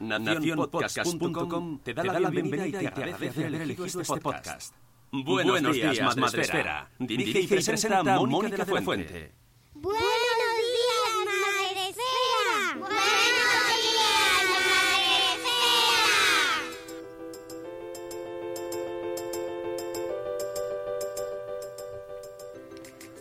[0.00, 4.74] Nacionpodcast.com te da la bienvenida y te agradece haber elegido este podcast.
[5.12, 6.90] Buenos días, Madresfera.
[6.98, 9.32] Dirige y presenta Mónica de la Fuente.
[9.74, 10.00] Buenos
[10.66, 11.26] días,
[12.80, 13.19] Madre.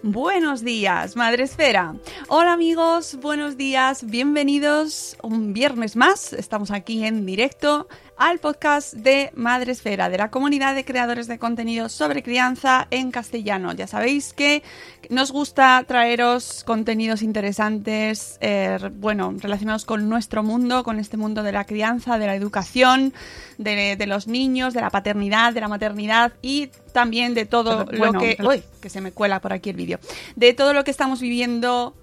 [0.02, 1.94] Buenos días, Madre Esfera.
[2.30, 6.31] Hola amigos, buenos días, bienvenidos un viernes más.
[6.31, 11.39] Estamos aquí en directo al podcast de Madre Esfera, de la comunidad de creadores de
[11.39, 13.71] contenido sobre crianza en castellano.
[13.71, 14.61] Ya sabéis que
[15.09, 21.53] nos gusta traeros contenidos interesantes, eh, bueno, relacionados con nuestro mundo, con este mundo de
[21.53, 23.13] la crianza, de la educación,
[23.58, 28.13] de, de los niños, de la paternidad, de la maternidad y también de todo Bueno,
[28.13, 28.37] lo que...
[28.45, 29.97] Uy, que se me cuela por aquí el vídeo.
[30.35, 31.95] De todo lo que estamos viviendo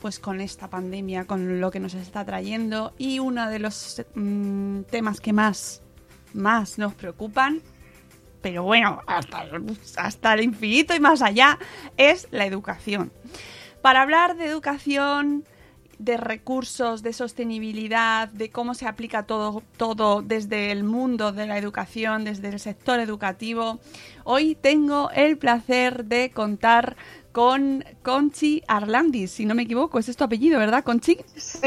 [0.00, 4.82] pues con esta pandemia, con lo que nos está trayendo y uno de los mm,
[4.82, 5.82] temas que más,
[6.34, 7.62] más nos preocupan,
[8.40, 9.44] pero bueno, hasta,
[9.96, 11.58] hasta el infinito y más allá,
[11.96, 13.12] es la educación.
[13.82, 15.44] Para hablar de educación,
[15.98, 21.58] de recursos, de sostenibilidad, de cómo se aplica todo, todo desde el mundo de la
[21.58, 23.80] educación, desde el sector educativo,
[24.24, 26.96] hoy tengo el placer de contar
[27.38, 31.18] con Conchi Arlandis, si no me equivoco, ese es tu apellido, ¿verdad, Conchi?
[31.36, 31.60] Sí.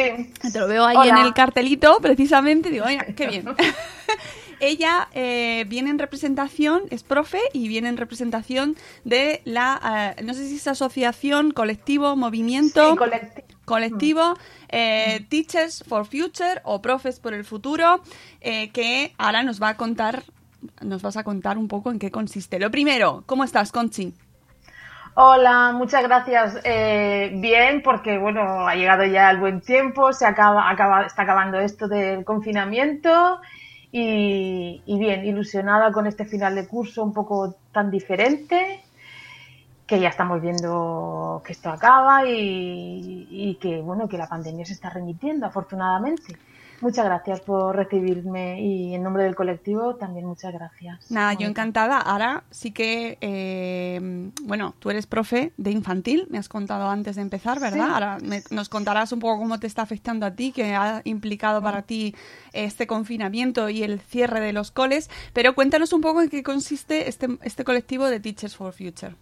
[0.52, 1.12] Te lo veo ahí Hola.
[1.22, 3.46] en el cartelito, precisamente, digo, "Mira, qué bien.
[4.60, 10.34] Ella eh, viene en representación, es profe y viene en representación de la, eh, no
[10.34, 13.48] sé si es asociación, colectivo, movimiento Sí, colectivo.
[13.64, 14.34] colectivo
[14.68, 18.02] eh, Teachers for Future o Profes por el Futuro,
[18.42, 20.24] eh, que ahora nos va a contar,
[20.82, 22.60] nos vas a contar un poco en qué consiste.
[22.60, 24.14] Lo primero, ¿cómo estás, Conchi?
[25.14, 26.60] Hola, muchas gracias.
[26.64, 31.60] Eh, bien, porque bueno, ha llegado ya el buen tiempo, se acaba, acaba, está acabando
[31.60, 33.42] esto del confinamiento
[33.92, 38.82] y, bien, ilusionada con este final de curso un poco tan diferente,
[39.86, 44.74] que ya estamos viendo que esto acaba y, y que bueno, que la pandemia se
[44.74, 46.38] está remitiendo, afortunadamente.
[46.82, 51.12] Muchas gracias por recibirme y en nombre del colectivo también muchas gracias.
[51.12, 52.00] Nada, yo encantada.
[52.00, 57.22] Ahora sí que, eh, bueno, tú eres profe de infantil, me has contado antes de
[57.22, 57.86] empezar, ¿verdad?
[57.86, 57.92] Sí.
[57.94, 61.62] Ahora me- nos contarás un poco cómo te está afectando a ti, que ha implicado
[61.62, 62.16] para ti
[62.52, 67.08] este confinamiento y el cierre de los coles, pero cuéntanos un poco en qué consiste
[67.08, 69.14] este, este colectivo de Teachers for Future.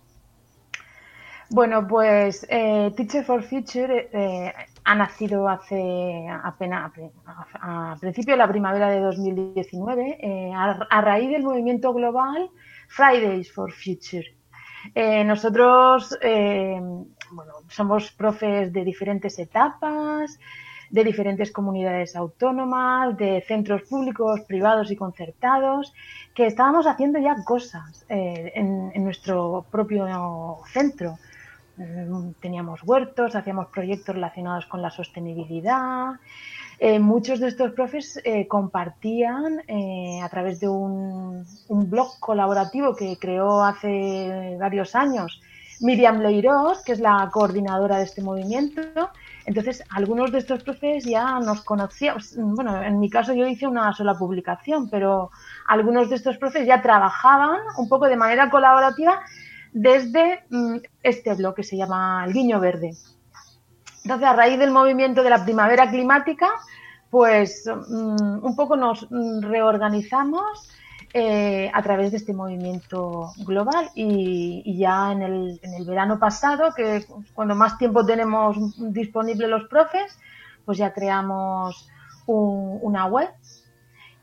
[1.52, 4.54] Bueno, pues eh, Teacher for Future eh,
[4.90, 6.92] ha nacido hace apenas
[7.62, 12.50] a, principio de la primavera de 2019 eh, a, raíz del movimiento global
[12.88, 14.26] Fridays for Future.
[14.96, 16.82] Eh, nosotros eh,
[17.30, 20.40] bueno, somos profes de diferentes etapas,
[20.90, 25.94] de diferentes comunidades autónomas, de centros públicos, privados y concertados,
[26.34, 30.08] que estábamos haciendo ya cosas en nuestro propio
[30.74, 31.20] centro.
[31.80, 36.20] Mm, Teníamos huertos, hacíamos proyectos relacionados con la sostenibilidad.
[36.78, 42.96] Eh, muchos de estos profes eh, compartían eh, a través de un, un blog colaborativo
[42.96, 45.42] que creó hace varios años
[45.82, 48.82] Miriam Leiros, que es la coordinadora de este movimiento,
[49.46, 52.36] Entonces, algunos de estos profes ya nos conocíamos.
[52.38, 55.32] Bueno, en mi caso yo hice una sola publicación, pero
[55.68, 59.22] algunos de estos profes ya trabajaban un poco de manera colaborativa
[59.72, 62.92] desde mm, este blog que se llama El Guiño Verde.
[64.04, 66.50] Entonces, a raíz del movimiento de la primavera climática,
[67.10, 70.70] pues mm, un poco nos mm, reorganizamos
[71.14, 76.72] eh, a través de este movimiento global y, ya en el, en el, verano pasado,
[76.76, 78.58] que cuando más tiempo tenemos
[78.94, 80.20] disponible los profes,
[80.66, 81.90] pues ya creamos
[82.28, 83.30] una web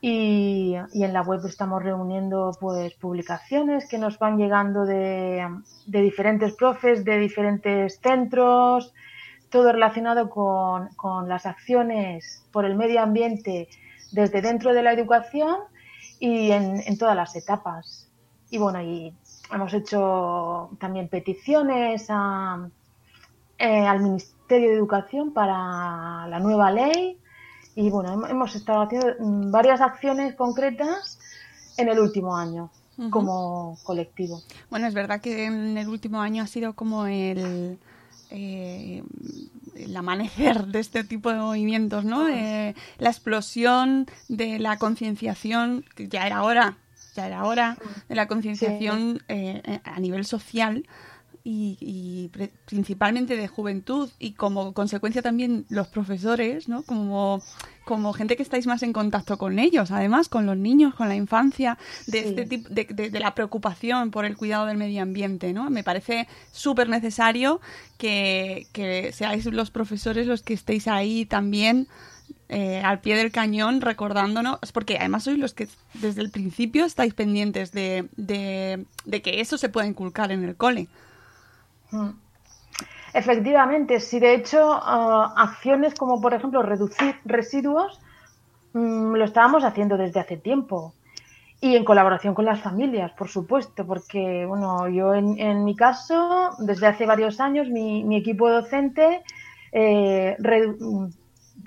[0.09, 5.45] y, en la web estamos reuniendo pues publicaciones que nos van llegando de,
[5.87, 8.95] diferentes profes, de diferentes centros,
[9.51, 13.69] todo relacionado con, con las acciones por el medio ambiente
[14.13, 15.57] desde dentro de la educación
[16.21, 18.09] y en, todas las etapas.
[18.49, 19.13] Y bueno, y
[19.53, 27.19] hemos hecho también peticiones eh, al Ministerio de Educación para la nueva ley
[27.77, 31.19] y bueno, hemos estado haciendo mm, varias acciones concretas
[31.77, 32.71] en el último año
[33.11, 34.41] como colectivo.
[34.71, 37.79] Bueno, es verdad que en el último año ha sido como el
[38.31, 39.05] eh,
[39.77, 42.29] el amanecer de este tipo de movimientos, ¿no?
[42.29, 46.79] Eh, la explosión de la concienciación, que ya era hora,
[47.15, 47.77] ya era hora
[48.09, 50.87] de la concienciación eh, a nivel social
[51.49, 52.31] y,
[52.65, 56.83] principalmente de juventud y como consecuencia también los profesores, ¿no?
[56.83, 57.41] Como,
[57.85, 61.15] como gente que estáis más en contacto con ellos, además, con los niños, con la
[61.15, 61.79] infancia,
[62.09, 65.71] de este tipo, de, de, la preocupación por el cuidado del medio ambiente, ¿no?
[65.71, 67.61] Me parece súper necesario
[67.97, 71.87] que, que seáis los profesores los que estéis ahí también
[72.49, 77.15] eh, al pie del cañón recordándonos, porque además sois los que desde el principio estáis
[77.15, 80.89] pendientes de, de, de que eso se pueda inculcar en el cole.
[81.91, 82.11] Mm.
[83.15, 88.01] Efectivamente, si de hecho ah, acciones como por ejemplo reducir residuos
[88.75, 90.93] mm, lo estábamos haciendo desde hace tiempo
[91.61, 96.87] y en colaboración con las familias, por supuesto, porque bueno, yo en, mi caso desde
[96.87, 99.23] hace varios años mi, equipo docente
[99.73, 100.37] eh,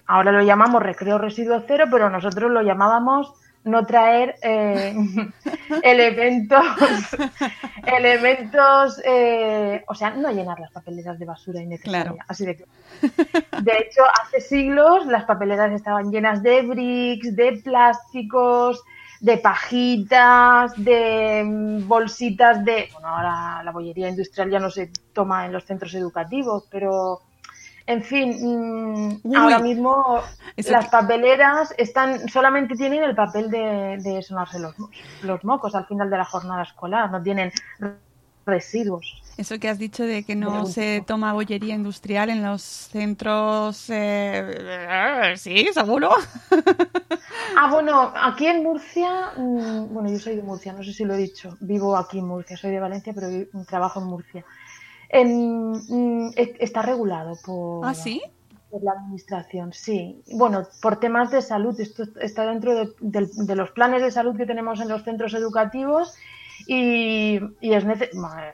[0.06, 3.34] ahora lo llamamos recreo residuo cero, pero nosotros lo llamábamos
[3.64, 4.96] no traer eh,
[5.84, 6.66] elementos,
[7.86, 12.26] elementos, eh, o sea, no llenar las papeleras de basura innecesaria.
[12.28, 12.66] Así de
[13.62, 18.82] De hecho, hace siglos las papeleras estaban llenas de bricks, de plásticos,
[19.20, 25.46] de pajitas, de mm, bolsitas de, bueno, ahora la bollería industrial ya no se toma
[25.46, 27.22] en los centros educativos, pero
[27.90, 30.22] en fin, mm, ahora mismo
[30.56, 34.76] las papeleras están solamente tienen el papel de, sonarse los,
[35.24, 37.52] los mocos al final de la jornada escolar, no tienen
[38.46, 39.24] residuos.
[39.38, 45.34] Eso que has dicho de que no se toma bollería industrial en los centros, eh,
[45.38, 46.12] sí, seguro.
[47.58, 51.16] ah, bueno, aquí en Murcia, mm, bueno, yo soy de Murcia, no sé si lo
[51.16, 53.30] he dicho, vivo aquí en Murcia, soy de Valencia, pero
[53.66, 54.46] trabajo en Murcia.
[55.12, 58.22] Mm, está regulado por, ¿Ah, sí?
[58.70, 60.22] por la administración, sí.
[60.34, 64.80] Bueno, por temas de salud, esto está dentro de, los planes de salud que tenemos
[64.82, 66.16] en los centros educativos
[66.68, 67.86] y, es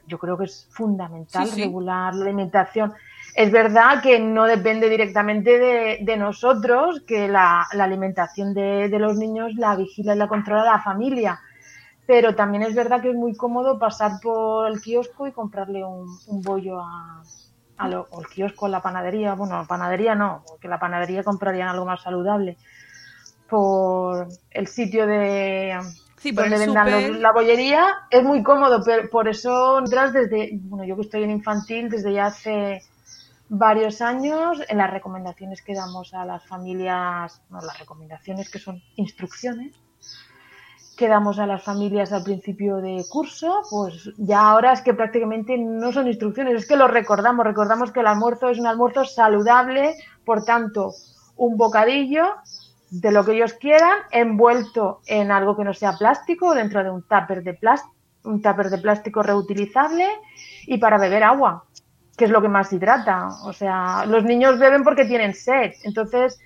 [0.08, 2.94] yo creo que es fundamental regular la alimentación.
[3.36, 5.60] Es verdad que no depende directamente
[6.00, 10.82] de, nosotros, que la, alimentación de, de, los niños la vigila y la controla la
[10.82, 11.42] familia
[12.06, 16.08] pero también es verdad que es muy cómodo pasar por el kiosco y comprarle un,
[16.44, 17.24] bollo a,
[17.88, 21.86] lo, o el kiosco, la panadería, bueno, la panadería no, porque la panadería comprarían algo
[21.86, 22.58] más saludable,
[23.50, 25.78] por el sitio de
[26.34, 31.04] donde vendan la bollería, es muy cómodo, pero por eso entras desde, bueno, yo que
[31.04, 32.82] estoy en infantil desde ya hace
[33.50, 38.82] varios años, en las recomendaciones que damos a las familias, no, las recomendaciones que son
[38.96, 39.76] instrucciones,
[40.96, 45.58] que damos a las familias al principio de curso, pues ya ahora es que prácticamente
[45.58, 49.96] no son instrucciones, es que lo recordamos, recordamos que el almuerzo es un almuerzo saludable,
[50.24, 50.94] por tanto,
[51.36, 52.26] un bocadillo
[52.90, 57.02] de lo que ellos quieran, envuelto en algo que no sea plástico, dentro de un
[57.02, 60.08] tupper de plástico, un tupper de plástico reutilizable
[60.66, 61.66] y para beber agua,
[62.18, 63.30] que es lo que más hidrata.
[63.44, 66.40] O sea, los niños beben porque tienen sed, entonces,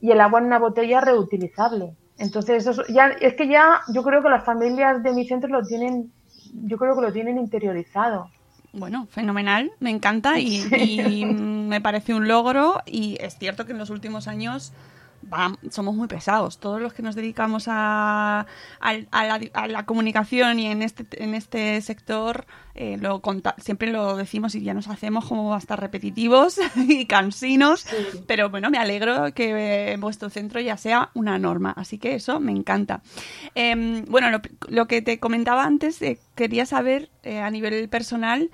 [0.00, 1.96] y el agua en una botella reutilizable.
[2.18, 5.62] Entonces, eso, ya, es que ya yo creo que las familias de mi centro lo
[5.62, 6.12] tienen,
[6.66, 8.30] yo creo que lo tienen interiorizado.
[8.72, 13.90] Bueno, fenomenal, me encanta y, me parece un logro y es cierto que en los
[13.90, 14.72] últimos años
[15.32, 16.58] va- somos muy pesados.
[16.58, 18.46] Todos los que nos dedicamos a
[18.80, 24.16] la, a la comunicación y en este, en este sector, eh, lo conta- siempre lo
[24.16, 27.86] decimos y ya nos hacemos como hasta repetitivos y cansinos.
[28.26, 31.72] Pero bueno, me alegro que eh, vuestro centro ya sea una norma.
[31.76, 33.02] Así que eso me encanta.
[33.54, 38.50] Em, bueno, lo, lo que te comentaba antes, eh, quería saber eh, a nivel personal,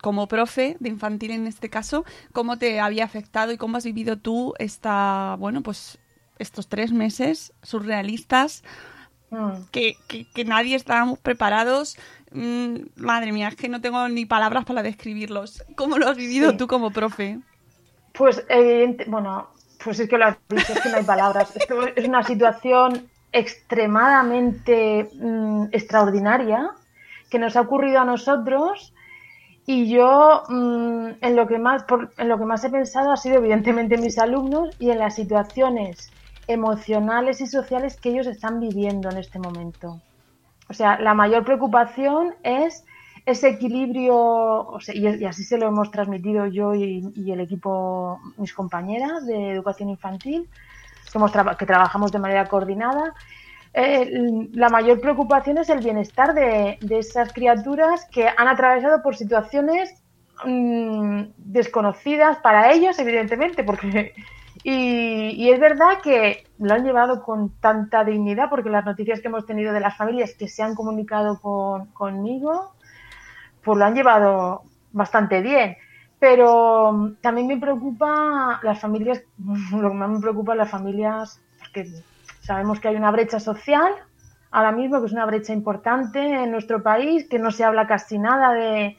[0.00, 4.16] como profe de infantil en este caso, cómo te había afectado y cómo has vivido
[4.18, 5.98] tú esta, bueno, pues
[6.38, 8.62] estos tres meses surrealistas
[9.30, 9.64] Mm.
[9.72, 11.96] que, que, que nadie estábamos preparados.
[12.32, 15.64] Mm, madre mía, es que no tengo ni palabras para describirlos.
[15.76, 16.56] ¿Cómo lo has vivido Sí.
[16.56, 17.40] tú como profe?
[18.12, 19.48] Pues evidente, bueno,
[19.84, 21.54] pues es que lo has dicho, es que no hay palabras.
[21.56, 26.70] Esto es una situación extremadamente mm, extraordinaria
[27.30, 28.94] que nos ha ocurrido a nosotros
[29.66, 33.16] y yo mm, en lo que más por- en lo que más he pensado ha
[33.16, 36.15] sido evidentemente en mis alumnos y en las situaciones
[36.48, 40.00] emocionales y sociales que ellos están viviendo en este momento.
[40.68, 42.84] O sea, la mayor preocupación es
[43.24, 49.50] ese equilibrio, y, así se lo hemos transmitido yo y, el equipo, mis compañeras de
[49.50, 50.48] educación infantil,
[51.58, 53.14] que, trabajamos de manera coordinada.
[53.74, 59.16] Eh, la mayor preocupación es el bienestar de, de esas criaturas que han atravesado por
[59.16, 60.02] situaciones
[60.44, 64.14] mm, desconocidas para ellos, evidentemente, porque
[64.68, 69.46] y, es verdad que lo han llevado con tanta dignidad, porque las noticias que hemos
[69.46, 72.72] tenido de las familias que se han comunicado con, conmigo,
[73.62, 75.76] pues lo han llevado bastante bien.
[76.18, 79.22] Pero mm, también me preocupa las familias,
[79.70, 81.88] lo que más me preocupa las familias, porque
[82.40, 83.94] sabemos que hay una brecha social
[84.50, 88.18] ahora mismo, que es una brecha importante en nuestro país, que no se habla casi
[88.18, 88.96] nada de,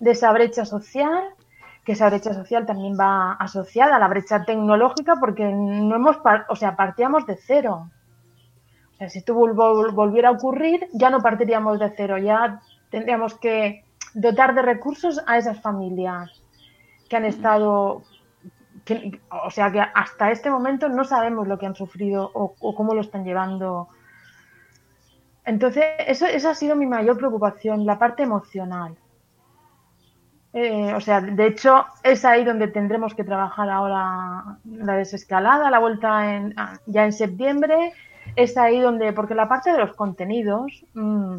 [0.00, 1.22] de esa brecha social
[1.84, 6.56] que esa brecha social también va asociada a la brecha tecnológica porque no hemos, o
[6.56, 7.90] sea, partíamos de cero.
[8.92, 12.60] O sea, si esto vol- vol- volviera a ocurrir, ya no partiríamos de cero, ya
[12.90, 13.84] tendríamos que
[14.14, 16.42] dotar de recursos a esas familias
[17.08, 18.02] que han estado,
[19.44, 22.94] o sea, que hasta este momento no sabemos lo que han sufrido o, o cómo
[22.94, 23.88] lo están llevando.
[25.44, 28.96] Entonces, eso, esa ha sido mi mayor preocupación, la parte emocional.
[30.52, 35.78] Eh, o sea, de hecho, es ahí donde tendremos que trabajar ahora la desescalada, la
[35.78, 37.92] vuelta en, ah, ya en septiembre.
[38.36, 41.38] Es ahí donde, porque la parte de los contenidos, mm,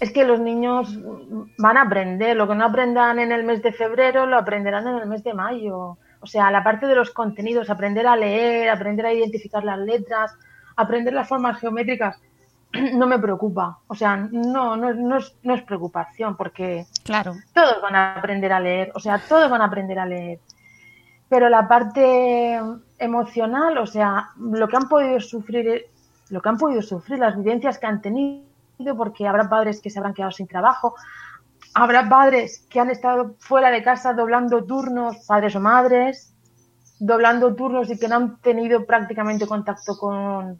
[0.00, 0.98] es que los niños
[1.58, 2.36] van a aprender.
[2.36, 5.34] Lo que no aprendan en el mes de febrero, lo aprenderán en el mes de
[5.34, 5.98] mayo.
[6.20, 10.36] O sea, la parte de los contenidos, aprender a leer, aprender a identificar las letras,
[10.76, 12.20] aprender las formas geométricas,
[12.94, 13.78] no me preocupa.
[13.86, 17.34] O sea, no, no, no, es, no es preocupación, porque Claro.
[17.54, 20.40] todos van a aprender a leer, o sea, todos van a aprender a leer.
[21.28, 22.60] Pero la parte
[22.98, 25.86] emocional, o sea, lo que han podido sufrir,
[26.30, 28.46] lo que han podido sufrir, las vivencias que han tenido,
[28.96, 30.94] porque habrá padres que se habrán quedado sin trabajo,
[31.74, 36.32] habrá padres que han estado fuera de casa doblando turnos, padres o madres,
[36.98, 40.58] doblando turnos y que no han tenido prácticamente contacto con,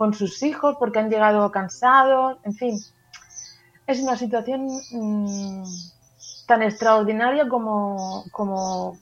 [0.00, 2.80] con sus hijos porque han llegado cansados, en fin
[3.86, 5.64] es una situación mm,
[6.46, 8.98] tan extraordinaria como, como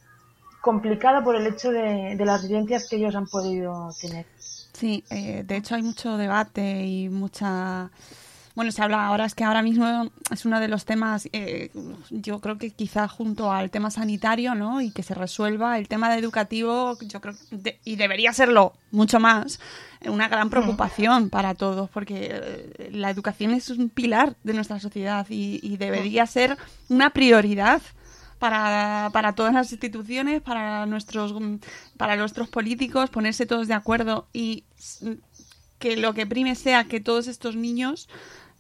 [0.61, 4.27] complicada por el hecho de, las vivencias que ellos han podido tener.
[4.73, 7.91] Sí, eh, de hecho hay mucho debate y mucha...
[8.57, 11.71] Bueno, se habla ahora, es que ahora mismo es uno de los temas, eh,
[12.11, 14.81] yo creo que quizá junto al tema sanitario, ¿no?
[14.81, 19.21] Y que se resuelva el tema de educativo, yo creo, de- y debería serlo mucho
[19.21, 19.61] más,
[20.07, 25.27] una gran preocupación para todos, porque eh, la educación es un pilar de nuestra sociedad
[25.29, 26.57] y, y debería ser
[26.89, 27.83] una prioridad
[28.39, 31.57] para, para todas las instituciones, para nuestros, mm,
[31.97, 34.65] para nuestros políticos, ponerse todos de acuerdo y
[35.01, 35.13] mm,
[35.79, 38.09] que lo que prime sea que todos estos niños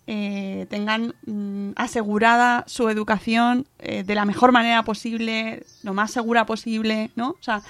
[0.06, 6.46] eh, tengan mm, asegurada su educación eh, de la mejor manera posible, lo más segura
[6.46, 7.30] posible, ¿no?
[7.30, 7.62] O sea,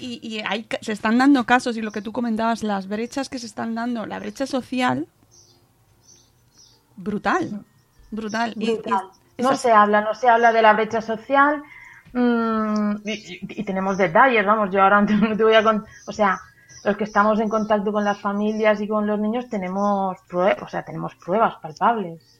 [0.00, 3.38] y, y hay, se están dando casos, y lo que tú comentabas, las brechas que
[3.38, 5.06] se están dando, la brecha social,
[6.96, 7.64] brutal,
[8.10, 8.54] brutal.
[8.56, 9.04] Y- y Brutal.
[9.38, 11.62] No se habla, no se habla de la brecha social
[12.12, 16.38] mm, y, tenemos detalles, vamos, yo ahora no te voy a contar, o sea,
[16.84, 20.68] los que estamos en contacto con las familias y con los niños tenemos pruebas, o
[20.68, 22.39] sea, tenemos pruebas palpables.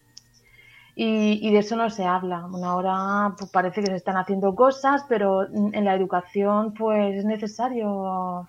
[1.03, 2.47] Y, de eso no se habla.
[2.47, 7.25] Bueno, ahora pues, parece que se están haciendo cosas, pero en la educación pues es
[7.25, 8.47] necesario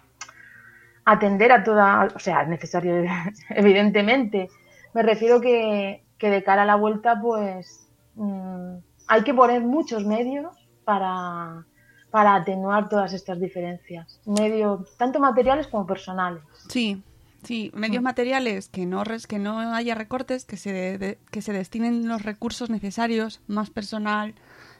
[1.05, 3.05] atender a toda, o sea, es necesario
[3.51, 4.49] evidentemente.
[4.93, 8.75] Me refiero que, que de cara a la vuelta pues mm,
[9.07, 10.53] hay que poner muchos medios
[10.83, 11.65] para,
[12.09, 16.43] para atenuar todas estas diferencias, medio, tanto materiales como personales.
[16.67, 17.01] Sí,
[17.43, 21.53] sí, medios materiales que no res- que no haya recortes, que se de- que se
[21.53, 24.33] destinen los recursos necesarios, más personal,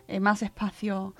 [0.08, 1.16] eh, más espacio.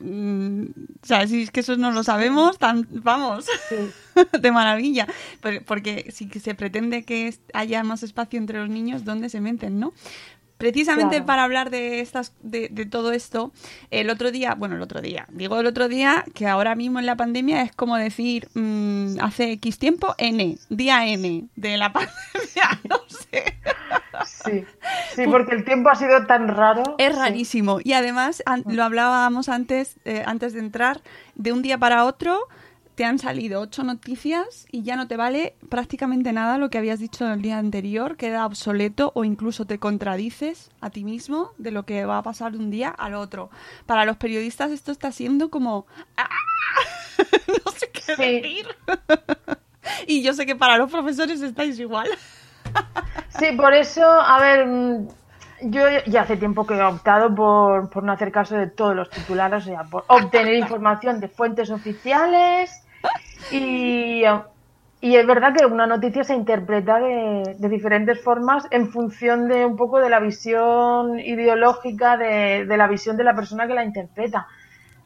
[0.00, 0.62] mm,
[1.02, 3.76] o sea, si es que eso no lo sabemos, tan, vamos, Sí,
[4.42, 5.06] de maravilla.
[5.40, 9.78] Pero- porque si se pretende que haya más espacio entre los niños, ¿dónde se meten,
[9.80, 9.94] no?
[10.58, 11.26] Precisamente Claro.
[11.26, 13.52] para hablar de estas, de, de todo esto,
[13.90, 17.04] el otro día, bueno, el otro día, digo el otro día que ahora mismo en
[17.06, 22.80] la pandemia es como decir mm, hace X tiempo N, día N de la pandemia,
[22.88, 23.58] no sé.
[24.24, 24.64] sí,
[25.14, 26.94] sí, porque el tiempo ha sido tan raro.
[26.98, 27.78] Es rarísimo.
[27.84, 31.02] Y además, an- lo hablábamos antes, eh, antes de entrar,
[31.34, 32.48] de un día para otro
[32.96, 36.98] te han salido ocho noticias y ya no te vale prácticamente nada lo que habías
[36.98, 41.84] dicho el día anterior, queda obsoleto o incluso te contradices a ti mismo de lo
[41.84, 43.50] que va a pasar de un día al otro.
[43.84, 45.86] Para los periodistas esto está siendo como...
[46.16, 46.26] ¡ah!
[47.66, 48.22] no sé qué Sí.
[48.22, 48.66] decir.
[50.06, 52.08] y yo sé que para los profesores estáis igual.
[53.38, 55.08] Sí, por eso, a ver, mm,
[55.64, 59.10] yo ya hace tiempo que he optado por, por no hacer caso de todos los
[59.10, 62.82] titulares, o sea, por obtener información de fuentes oficiales
[63.50, 64.22] y,
[65.00, 69.64] y es verdad que una noticia se interpreta de, de diferentes formas en función de
[69.64, 73.84] un poco de la visión ideológica, de, de la visión de la persona que la
[73.84, 74.46] interpreta.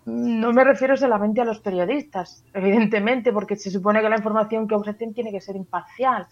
[0.07, 4.75] No me refiero solamente a los periodistas, evidentemente, porque se supone que la información que
[4.75, 6.27] ofrecen tiene que ser imparcial.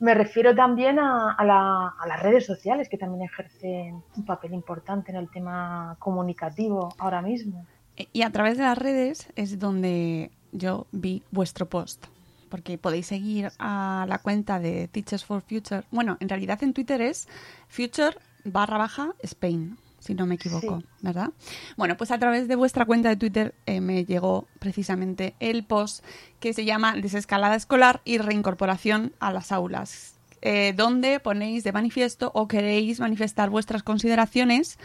[0.00, 4.52] Me refiero también a, a la- a las redes sociales, que también ejercen un papel
[4.52, 7.64] importante en el tema comunicativo ahora mismo.
[8.12, 12.06] Y a través de las redes es donde yo vi vuestro post.
[12.48, 15.82] Porque podéis seguir a la cuenta de Teachers for Future.
[15.90, 17.26] Bueno, en realidad en Twitter es
[17.68, 20.86] future barra baja Spain, si no me equivoco, Sí.
[21.02, 21.30] ¿verdad?
[21.76, 26.04] Bueno, pues a través de vuestra cuenta de Twitter eh, me llegó precisamente el post
[26.38, 30.12] que se llama Desescalada escolar y reincorporación a las aulas.
[30.46, 34.78] eh, donde ponéis de manifiesto o queréis manifestar vuestras consideraciones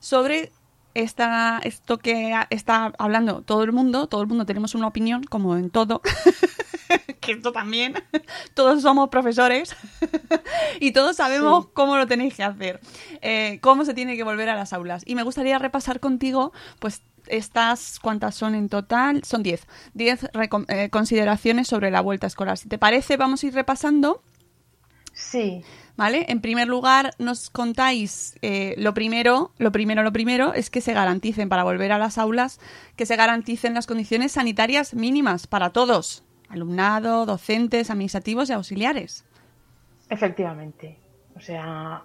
[0.00, 0.52] sobre
[1.02, 5.56] esta, esto que está hablando todo el mundo, todo el mundo tenemos una opinión, como
[5.56, 6.00] en todo,
[7.20, 7.94] que esto también,
[8.54, 9.76] todos somos profesores
[10.80, 11.70] y todos sabemos Sí.
[11.74, 12.80] cómo lo tenéis que hacer,
[13.22, 15.02] eh, cómo se tiene que volver a las aulas.
[15.06, 19.22] Y me gustaría repasar contigo, pues, estas, ¿cuántas son en total?
[19.24, 19.66] Son 10.
[19.94, 22.56] 10 recom- eh, consideraciones sobre la vuelta escolar.
[22.56, 24.22] Si te parece, vamos a ir repasando.
[25.12, 25.62] Sí,
[25.98, 26.26] ¿Vale?
[26.28, 30.92] En primer lugar, nos contáis eh, lo primero, lo primero, lo primero es que se
[30.92, 32.60] garanticen para volver a las aulas,
[32.94, 39.24] que se garanticen las condiciones sanitarias mínimas para todos, alumnado, docentes, administrativos y auxiliares.
[40.08, 40.96] efectivamente.
[41.34, 42.04] O sea,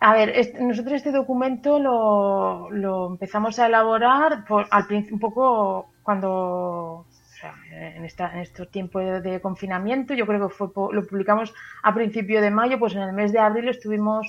[0.00, 7.06] a ver, nosotros este documento lo, empezamos a elaborar por, al un poco cuando,
[7.38, 11.94] sea, en, esta, en estos tiempos de, confinamiento, yo creo que fue lo publicamos a
[11.94, 14.26] principio de mayo, pues en el mes de abril estuvimos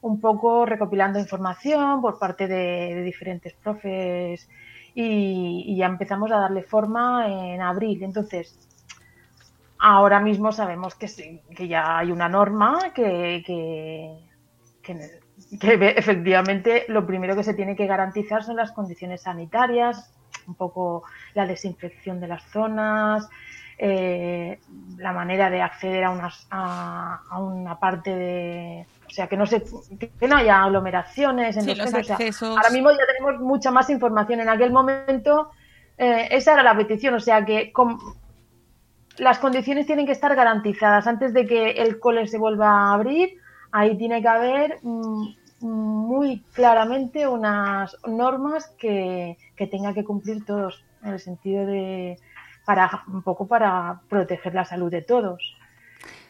[0.00, 4.48] un poco recopilando información por parte de, diferentes profes
[4.94, 8.02] y, ya empezamos a darle forma en abril.
[8.02, 8.58] Entonces,
[9.78, 11.06] ahora mismo sabemos que,
[11.56, 14.18] que ya hay una norma que, que,
[14.82, 15.28] que-
[15.60, 20.12] que efectivamente lo primero que se tiene que garantizar son las condiciones sanitarias,
[20.48, 23.28] un poco la desinfección de las zonas,
[23.78, 24.58] eh,
[24.96, 28.86] la manera de acceder a, unas, a, a una parte de...
[29.06, 29.62] O sea, que no, se,
[30.20, 32.04] que no haya aglomeraciones en Sí, los los centros.
[32.04, 32.56] O sea, accesos.
[32.56, 34.40] ahora mismo ya tenemos mucha más información.
[34.40, 35.50] En aquel momento
[35.96, 37.72] eh, esa era la petición, o sea que
[39.18, 43.38] las condiciones tienen que estar garantizadas antes de que el cole se vuelva a abrir.
[43.72, 45.28] Ahí tiene que haber mm,
[45.60, 52.18] muy claramente unas normas que, que tengan que cumplir todos, en el sentido de
[52.64, 55.56] para un poco para proteger la salud de todos,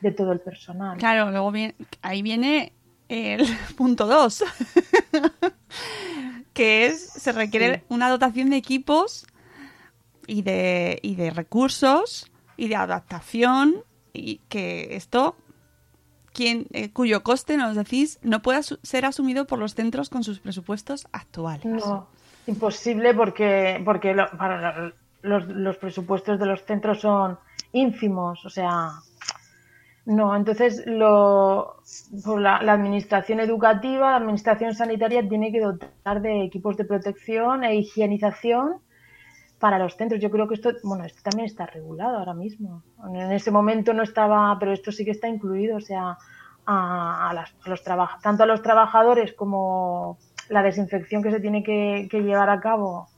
[0.00, 0.96] de todo el personal.
[0.96, 2.72] Claro, luego viene, ahí viene
[3.08, 3.44] el
[3.76, 4.44] punto 2,
[6.52, 7.84] que es, se requiere Sí.
[7.88, 9.26] una dotación de equipos
[10.26, 15.36] y de, y de recursos y de adaptación y que esto,
[16.46, 21.06] eh, cuyo coste, nos decís, no pueda ser asumido por los centros con sus presupuestos
[21.12, 21.64] actuales.
[21.64, 22.06] No,
[22.46, 27.38] imposible porque, porque lo- para lo- los, los presupuestos de los centros son
[27.72, 28.90] ínfimos, o sea,
[30.06, 31.82] no, entonces lo,
[32.38, 37.74] la, la administración educativa, la administración sanitaria tiene que dotar de equipos de protección e
[37.76, 38.76] higienización
[39.58, 40.20] para los centros.
[40.20, 42.82] Yo creo que esto, bueno, esto también está regulado ahora mismo.
[43.14, 46.16] En ese momento no estaba, pero esto sí que está incluido, o sea,
[46.66, 47.82] a, a las- a los
[48.22, 50.18] tanto a los trabajadores como
[50.48, 53.08] la desinfección que se tiene que, que llevar a cabo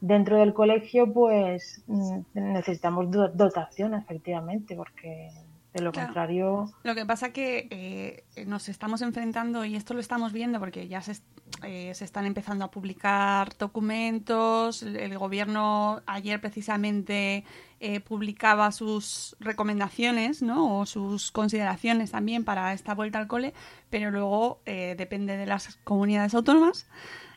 [0.00, 5.28] dentro del colegio, pues mm, necesitamos do- dotación, efectivamente, porque
[5.72, 6.08] de lo Claro.
[6.08, 10.88] contrario, Lo que pasa que eh, nos estamos enfrentando, y esto lo estamos viendo porque
[10.88, 11.20] ya se,
[11.62, 17.44] eh, se están empezando a publicar documentos, el, gobierno ayer precisamente
[17.80, 20.78] eh, publicaba sus recomendaciones ¿no?
[20.80, 23.52] o sus consideraciones también para esta vuelta al cole,
[23.90, 26.86] pero luego eh, depende de las comunidades autónomas.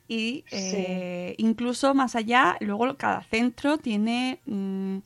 [0.08, 4.98] Y eh, incluso más allá, luego cada centro tiene mm,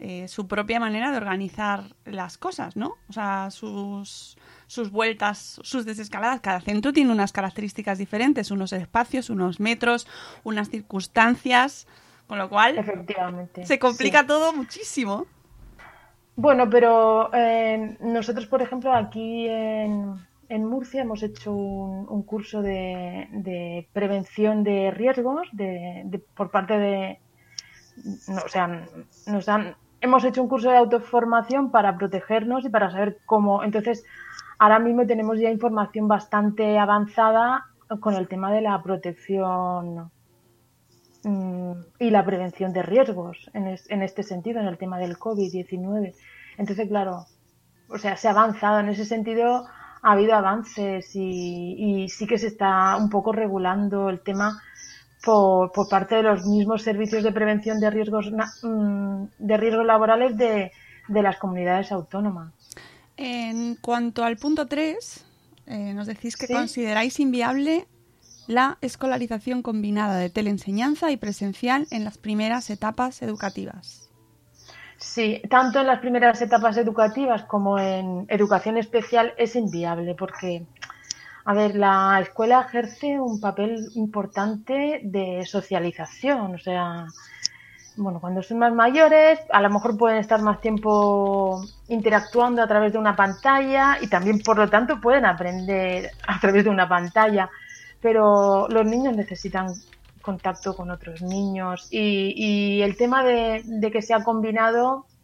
[0.00, 2.94] eh, su propia manera de organizar las cosas, ¿no?
[3.08, 6.40] O sea, sus, sus vueltas, sus desescaladas.
[6.40, 10.06] Cada centro tiene unas características diferentes, unos espacios, unos metros,
[10.44, 11.86] unas circunstancias,
[12.26, 13.64] con lo cual efectivamente.
[13.66, 14.26] se complica sí.
[14.26, 15.26] todo muchísimo.
[16.36, 20.14] Bueno, pero eh, nosotros, por ejemplo, aquí en,
[20.48, 26.50] en Murcia hemos hecho un, un curso de, de prevención de riesgos de, de- por
[26.52, 27.18] parte de,
[28.28, 28.86] no, o sea,
[29.26, 33.62] nos han, hemos hecho un curso de autoformación para protegernos y para saber cómo.
[33.64, 34.04] Entonces,
[34.58, 37.64] ahora mismo tenemos ya información bastante avanzada
[38.00, 40.10] con el tema de la protección
[41.24, 45.18] mm, y la prevención de riesgos en, es- en este sentido, en el tema del
[45.18, 46.14] COVID-19.
[46.56, 47.26] Entonces, claro,
[47.88, 49.66] o sea, se ha avanzado en ese sentido,
[50.02, 54.60] ha habido avances y, y sí que se está un poco regulando el tema
[55.24, 58.30] por, por parte de los mismos servicios de prevención de riesgos
[58.62, 60.72] mm, de riesgos laborales de,
[61.08, 62.52] de las comunidades autónomas.
[63.16, 65.26] En cuanto al punto 3,
[65.94, 66.52] nos decís que Sí.
[66.54, 67.86] consideráis inviable
[68.46, 74.10] la escolarización combinada de teleenseñanza y presencial en las primeras etapas educativas.
[74.98, 80.66] Sí, tanto en las primeras etapas educativas como en educación especial es inviable porque,
[81.48, 87.06] a ver, la escuela ejerce un papel importante de socialización, o sea,
[87.96, 92.92] bueno, cuando son más mayores, a lo mejor pueden estar más tiempo interactuando a través
[92.92, 97.48] de una pantalla y también, por lo tanto, pueden aprender a través de una pantalla.
[98.02, 99.72] Pero los niños necesitan
[100.20, 105.17] contacto con otros niños y, y el tema de, de que sea combinado mm,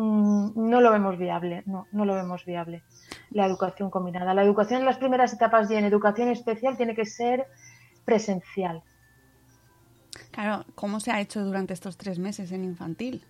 [0.00, 2.82] no lo vemos viable, no, no lo vemos viable.
[3.30, 4.34] La educación combinada.
[4.34, 7.46] La educación en las primeras etapas y en educación especial tiene que ser
[8.04, 8.82] presencial.
[10.30, 13.24] Claro, ¿cómo se ha hecho durante estos tres meses en infantil?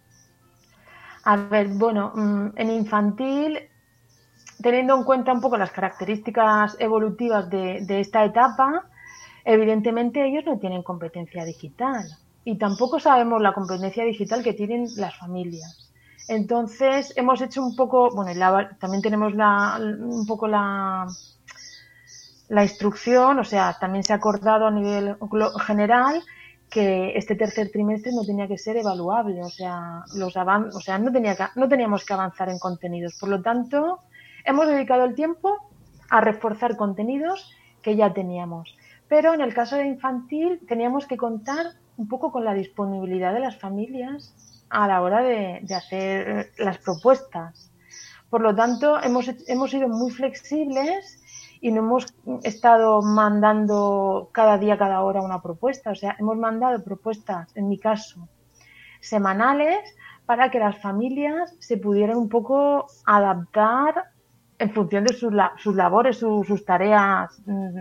[1.25, 3.59] A ver, bueno, mm, en infantil,
[4.63, 8.87] teniendo en cuenta un poco las características evolutivas de, de esta etapa,
[9.45, 12.07] evidentemente ellos no tienen competencia digital
[12.45, 15.90] y tampoco sabemos la competencia digital que tienen las familias.
[16.39, 21.07] Entonces, hemos hecho un poco, bueno, la- también tenemos la, un poco la,
[22.49, 25.17] la instrucción, o sea, también se ha acordado a nivel
[25.67, 26.23] general
[26.69, 30.99] que este tercer trimestre no tenía que ser evaluable, o sea, los avan o sea,
[30.99, 33.15] no tenía que- no teníamos que avanzar en contenidos.
[33.21, 34.01] Por lo tanto,
[34.45, 35.49] hemos dedicado el tiempo
[36.11, 37.51] a reforzar contenidos
[37.83, 38.77] que ya teníamos.
[39.09, 41.67] Pero en el caso de infantil teníamos que contar
[41.97, 44.35] un poco con la disponibilidad de las familias
[44.71, 47.71] a la hora de, hacer eh, las propuestas.
[48.31, 51.21] Por lo tanto, hemos, hemos sido muy flexibles
[51.61, 55.91] y no hemos estado mandando cada día, cada hora una propuesta.
[55.91, 58.29] O sea, hemos mandado propuestas, en mi caso,
[59.01, 59.79] semanales
[60.27, 64.11] para que las familias se pudieran un poco adaptar
[64.59, 67.81] en función de sus, sus labores, su- sus tareas, mm,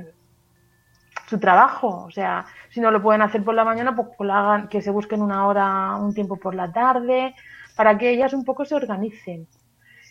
[1.29, 2.03] su trabajo.
[2.07, 4.81] O sea, si no lo pueden hacer por la mañana, pues que, lo hagan, que
[4.81, 7.35] se busquen una hora, un tiempo por la tarde,
[7.75, 9.47] para que ellas un poco se organicen.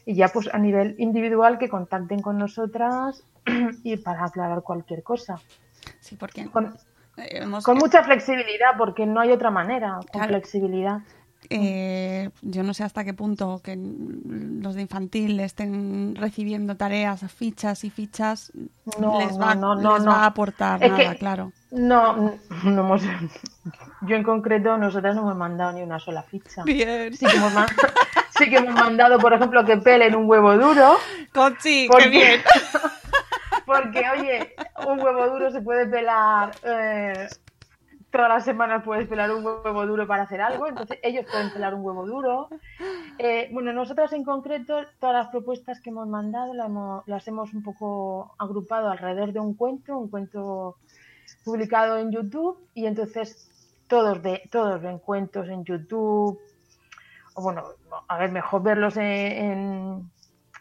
[0.07, 3.23] Y ya pues a nivel individual que contacten con nosotras
[3.83, 5.37] y para aclarar cualquier cosa.
[6.01, 6.75] Sí, porque Con,
[7.17, 10.29] hemos- con mucha flexibilidad, porque no hay otra manera, con Claro.
[10.29, 11.01] flexibilidad.
[11.51, 17.85] Eh, yo no sé hasta qué punto que los de infantil estén recibiendo tareas, fichas
[17.85, 18.53] y fichas,
[19.01, 20.11] No, les, va, no, no, les no.
[20.11, 21.53] va a aportar Es nada, que- claro.
[21.71, 22.35] No,
[22.65, 23.03] no hemos,
[24.03, 26.63] yo en concreto, nosotras no hemos mandado ni una sola ficha.
[26.65, 27.15] Bien.
[27.15, 27.67] Sí que hemos, ma-
[28.39, 30.97] sí que hemos mandado, por ejemplo, que pelen un huevo duro.
[31.35, 32.41] Conchi, Porque- qué bien.
[33.67, 34.55] Porque, oye,
[34.87, 36.53] un huevo duro se puede pelar.
[36.63, 37.29] eh,
[38.11, 40.67] todas las semanas puedes pelar un huevo duro para hacer algo.
[40.67, 42.49] Entonces, ellos pueden pelar un huevo duro.
[43.19, 47.53] Eh, bueno, nosotras en concreto, todas las propuestas que hemos mandado las hemos, las hemos
[47.55, 50.77] un poco agrupado alrededor de un cuento, un cuento
[51.45, 52.59] publicado en YouTube.
[52.75, 53.51] Y entonces,
[53.89, 56.39] todos, ve, todos ven cuentos en YouTube.
[57.35, 57.65] O bueno,
[58.09, 60.11] a ver, mejor verlos en,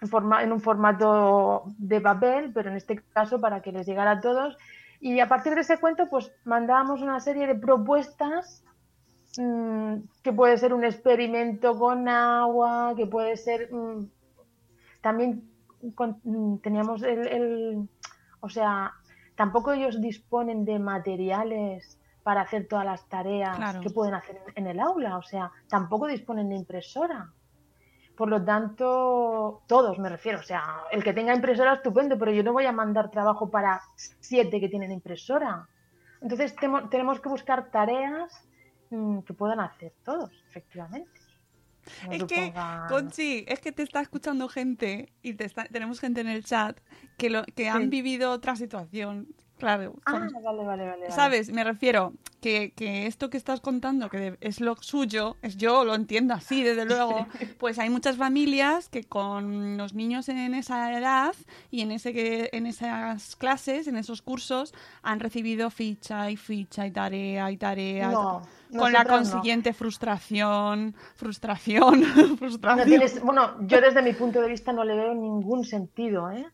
[0.01, 4.11] en forma- en un formato de papel, pero en este caso para que les llegara
[4.11, 4.57] a todos.
[4.99, 8.63] Y a partir de ese cuento, pues mandábamos una serie de propuestas
[9.37, 14.09] mm, que puede ser un experimento con agua, que puede ser mm,
[15.01, 15.49] también
[15.95, 17.89] con- mm, teníamos el, el-
[18.39, 18.93] o sea,
[19.35, 23.81] tampoco ellos disponen de materiales para hacer todas las tareas Claro.
[23.81, 27.31] que pueden hacer en el aula, o sea, tampoco disponen de impresora.
[28.17, 32.43] Por lo tanto, todos me refiero, o sea, el que tenga impresora estupendo, pero yo
[32.43, 33.79] no voy a mandar trabajo para
[34.19, 35.69] siete que tienen impresora.
[36.19, 38.31] Entonces temo- tenemos que buscar tareas
[38.89, 41.21] mm, que puedan hacer todos, efectivamente.
[42.03, 45.99] No Es que, suponga- Conchi, es que te está escuchando gente y te está- tenemos
[45.99, 46.79] gente en el chat
[47.17, 49.27] que, lo, que han vivido otra situación.
[49.57, 50.85] Claro, Ah, son- vale, vale, vale.
[51.01, 51.11] vale.
[51.11, 51.51] ¿Sabes?
[51.51, 55.95] Me refiero que, que esto que estás contando, que es lo suyo, es yo lo
[55.95, 57.25] entiendo así, desde luego.
[57.57, 61.33] Pues hay muchas familias que con los niños en esa edad
[61.71, 66.91] y en ese en esas clases, en esos cursos, han recibido ficha y ficha y
[66.91, 68.11] tarea y tarea.
[68.11, 68.41] No,
[68.77, 69.09] con la no.
[69.09, 72.87] consiguiente frustración, frustración, No frustración.
[72.87, 76.45] tienes- bueno, yo desde mi punto de vista no le veo ningún sentido, ¿eh?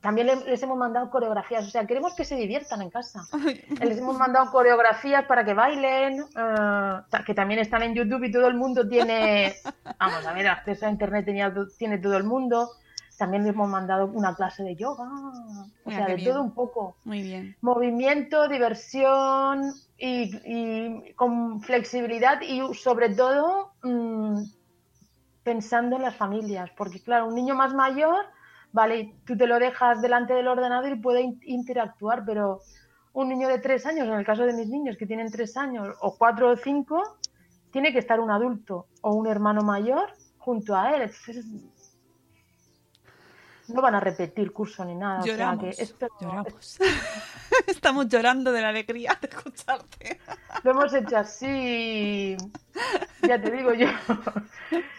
[0.00, 3.22] También le- les hemos mandado coreografías, o sea, queremos que se diviertan en casa.
[3.80, 8.46] Les hemos mandado coreografías para que bailen, eh, que también están en YouTube y todo
[8.46, 9.54] el mundo tiene,
[10.00, 12.70] vamos a ver, acceso a internet tenía- tiene todo el mundo.
[13.18, 16.30] También les hemos mandado una clase de yoga, o Mira, sea, de bien.
[16.30, 16.96] todo un poco.
[17.04, 17.56] Muy bien.
[17.62, 24.42] movimiento, diversión y, y con flexibilidad y sobre todo mm,
[25.42, 28.26] pensando en las familias, porque claro, un niño más mayor,
[28.76, 32.60] vale, tú te lo dejas delante del ordenador y puede in- interactuar, pero
[33.14, 35.88] un niño de tres años, en el caso de mis niños que tienen tres años
[36.02, 37.02] o cuatro o cinco,
[37.72, 41.02] tiene que estar un adulto o un hermano mayor junto a él.
[41.02, 41.46] Entonces,
[43.68, 45.20] no van a repetir curso ni nada.
[45.20, 45.64] o sea Lloramos.
[45.76, 46.78] que esto- lloramos.
[47.66, 50.20] Estamos llorando de la alegría de escucharte.
[50.62, 52.36] Lo hemos hecho así.
[53.26, 53.88] Ya te digo yo.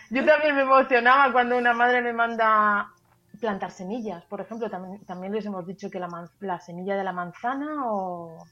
[0.10, 2.92] Yo también me emocionaba cuando una madre me manda
[3.40, 4.26] plantar semillas.
[4.26, 7.92] Por ejemplo, también, también les hemos dicho que la, man- la semilla de la manzana
[7.92, 8.46] o,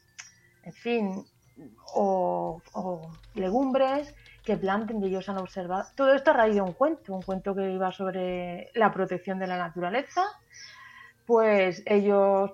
[0.64, 1.26] en fin,
[1.94, 2.62] o,
[3.34, 5.86] legumbres que planten y ellos han observado.
[5.96, 9.48] Todo esto a raíz de un cuento, un cuento que iba sobre la protección de
[9.48, 10.22] la naturaleza.
[11.26, 12.52] Pues ellos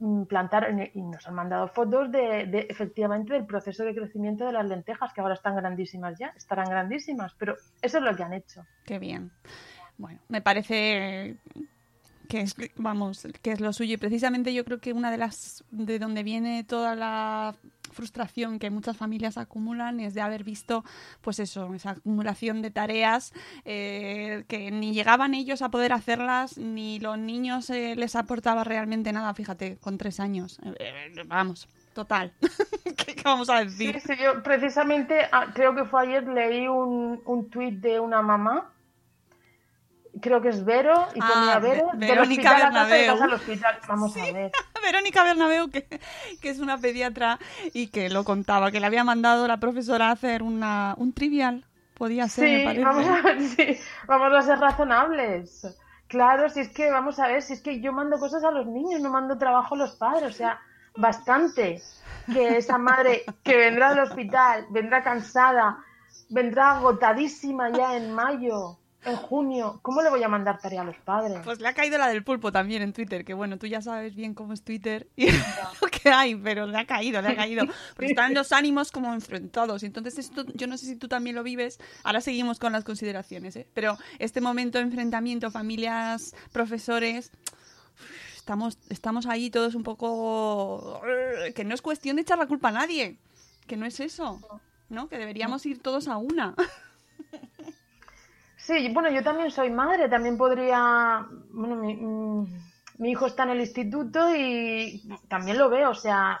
[0.00, 4.52] mm, plantaron y nos han mandado fotos de, de, efectivamente del proceso de crecimiento de
[4.52, 8.32] las lentejas que ahora están grandísimas ya, estarán grandísimas, pero eso es lo que han
[8.32, 8.64] hecho.
[8.84, 9.30] Qué bien.
[9.98, 11.36] Bueno, me parece
[12.28, 13.94] que es, vamos, que es lo suyo.
[13.94, 17.54] Y precisamente yo creo que una de las, de donde viene toda la
[17.90, 20.84] frustración que muchas familias acumulan es de haber visto,
[21.22, 23.32] pues eso, esa acumulación de tareas
[23.64, 29.10] eh, que ni llegaban ellos a poder hacerlas, ni los niños eh, les aportaba realmente
[29.12, 30.60] nada, fíjate, con tres años.
[30.64, 32.34] Eh, eh, vamos, total.
[32.84, 34.00] ¿Qué, vamos a Sí, decir?
[34.00, 38.70] sí, yo precisamente, ah, creo que fue ayer, leí un, un tuit de una mamá,
[40.20, 42.92] creo que es Vero, y Ah, ponía Vero, Ve- del Verónica hospital a casa, de
[42.92, 43.12] Bernabéu.
[43.12, 43.78] casa al hospital.
[43.88, 44.52] Vamos a ver.
[44.82, 45.86] Verónica Bernabeu, que,
[46.40, 47.38] que es una pediatra
[47.74, 51.64] y que lo contaba, que le había mandado la profesora a hacer una, un trivial.
[51.94, 52.84] Podía ser, me Sí, parece.
[52.84, 55.66] vamos a, ver, sí, vamos a ser razonables.
[56.06, 58.66] Claro, si es que, vamos a ver, si es que yo mando cosas a los
[58.66, 60.60] niños, no mando trabajo a los padres, o sea,
[60.96, 61.82] bastante
[62.32, 65.78] que esa madre que vendrá del hospital, vendrá cansada,
[66.30, 70.96] vendrá agotadísima ya en mayo, en junio, ¿cómo le voy a mandar tarea a los
[70.96, 71.38] padres?
[71.44, 74.14] Pues le ha caído la del pulpo también en Twitter, que bueno, tú ya sabes
[74.14, 75.30] bien cómo es Twitter y
[75.80, 77.64] lo que hay, pero le ha caído, le ha caído.
[77.94, 79.82] Porque están los ánimos como enfrentados.
[79.84, 81.78] Entonces, esto, yo no sé si tú también lo vives.
[82.02, 83.68] Ahora seguimos con las consideraciones, ¿eh?
[83.72, 87.30] Pero este momento de enfrentamiento, familias, profesores,
[88.36, 91.00] estamos, estamos ahí todos un poco...
[91.54, 93.18] Que no es cuestión de echar la culpa a nadie,
[93.66, 94.40] que no es eso,
[94.88, 95.08] ¿no?
[95.08, 96.54] Que deberíamos ir todos a una.
[98.68, 102.44] Sí, bueno, yo también soy madre, también podría, bueno, mi, mm,
[102.98, 106.38] mi hijo está en el instituto y también lo veo, o sea,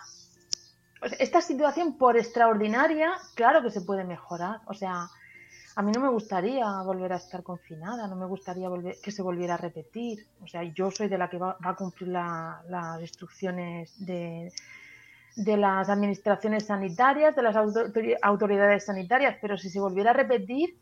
[1.18, 5.08] esta situación por extraordinaria, claro que se puede mejorar, o sea,
[5.74, 9.22] a mí no me gustaría volver a estar confinada, no me gustaría volver, que se
[9.22, 13.00] volviera a repetir, o sea, yo soy de la que va, a cumplir la- las
[13.00, 14.52] instrucciones de,
[15.56, 20.76] las administraciones sanitarias, de las autori- autoridades sanitarias, pero si se volviera a repetir,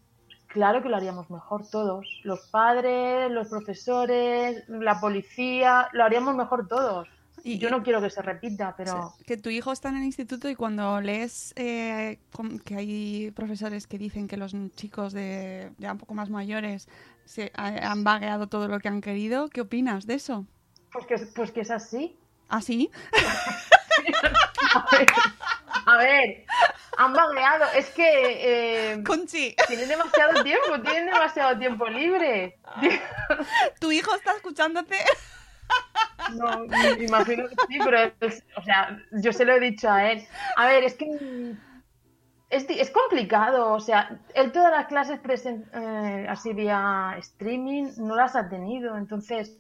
[0.57, 6.67] Claro que lo haríamos mejor todos, los padres, los profesores, la policía, lo haríamos mejor
[6.67, 7.07] todos.
[7.45, 10.49] Y- yo no quiero que se repita, pero que tu hijo está en el instituto
[10.49, 12.19] y cuando lees eh,
[12.65, 16.89] que hay profesores que dicen que los chicos de ya un poco más mayores
[17.27, 20.47] se ha- han vagueado todo lo que han querido, ¿qué opinas de eso?
[20.91, 22.17] pues que, pues que es así.
[22.49, 22.91] ¿Ah, sí?
[25.87, 26.45] A ver,
[26.99, 27.65] Han vagueado.
[27.75, 32.59] Es que eh, Conchi, tienen demasiado tiempo, tienen demasiado tiempo libre.
[33.81, 34.97] tu hijo está escuchándote.
[36.35, 40.11] No, me imagino que sí, pero es- o sea, yo se lo he dicho a
[40.13, 40.27] él.
[40.57, 41.07] A ver, es que
[42.51, 48.37] es complicado, o sea, él todas las clases presen- eh, así vía streaming no las
[48.37, 49.59] ha tenido, entonces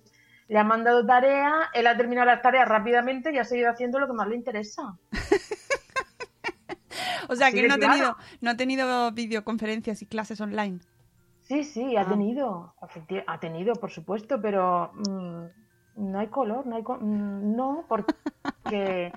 [0.49, 4.07] le han mandado tarea, él ha terminado las tareas rápidamente y ha seguido haciendo lo
[4.07, 4.97] que más le interesa.
[7.29, 7.93] O sea, Así que no ha claro.
[7.93, 10.79] tenido, no ha tenido videoconferencias y clases online.
[11.43, 12.09] Sí, sí, ha Ah.
[12.09, 12.75] tenido,
[13.27, 15.45] ha tenido, por supuesto, pero mm,
[15.97, 19.13] no hay color, no hay co- mm, no, porque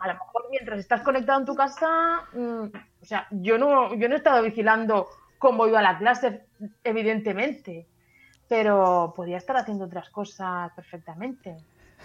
[0.00, 2.64] a lo mejor mientras estás conectado en tu casa, mm,
[3.00, 6.46] o sea, yo no, yo no he estado vigilando cómo iba la clase,
[6.84, 7.86] evidentemente,
[8.52, 11.56] pero podía estar haciendo otras cosas perfectamente.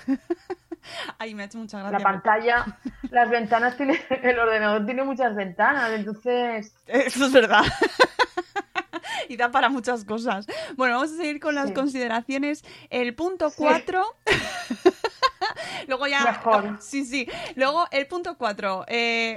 [1.20, 2.06] Ay, me ha hecho mucha La gracia.
[2.06, 2.66] pantalla,
[3.12, 7.64] las ventanas tiene, el ordenador tiene muchas ventanas, entonces Eso es verdad.
[9.30, 10.46] y da para muchas cosas.
[10.76, 11.74] Bueno, vamos a seguir con las Sí.
[11.74, 12.64] consideraciones.
[12.90, 13.56] El punto Sí.
[13.58, 14.04] 4.
[15.88, 16.24] Luego ya.
[16.24, 16.78] Mejor.
[16.82, 17.28] Sí, sí.
[17.56, 18.86] Luego el punto 4.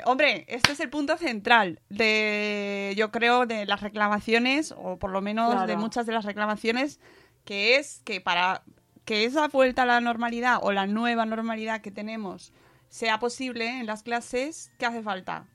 [0.07, 5.21] hombre, este es el punto central de, yo creo, de las reclamaciones, o por lo
[5.21, 7.01] menos de muchas de las reclamaciones,
[7.45, 8.63] que es que para
[9.05, 12.53] que esa vuelta a la normalidad o la nueva normalidad que tenemos
[12.89, 15.47] sea posible en las clases, ¿qué hace falta?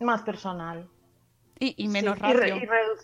[0.00, 0.88] más personal.
[1.64, 2.56] Y, y menos Sí, y re- ratio.
[2.56, 2.98] y redu-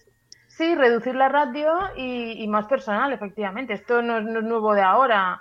[0.48, 3.74] sí, reducir la ratio y, y más personal, efectivamente.
[3.74, 5.40] Esto no es, no es nuevo de ahora.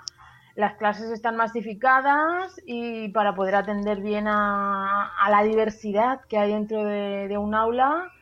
[0.54, 6.52] Las clases están masificadas y para poder atender bien a, a la diversidad que hay
[6.52, 8.12] dentro de, de un aula,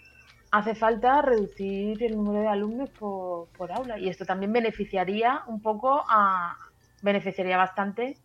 [0.50, 3.98] hace falta reducir el número de alumnos por, por aula.
[3.98, 6.56] Y esto también beneficiaría un poco a.
[7.00, 8.20] beneficiaría bastante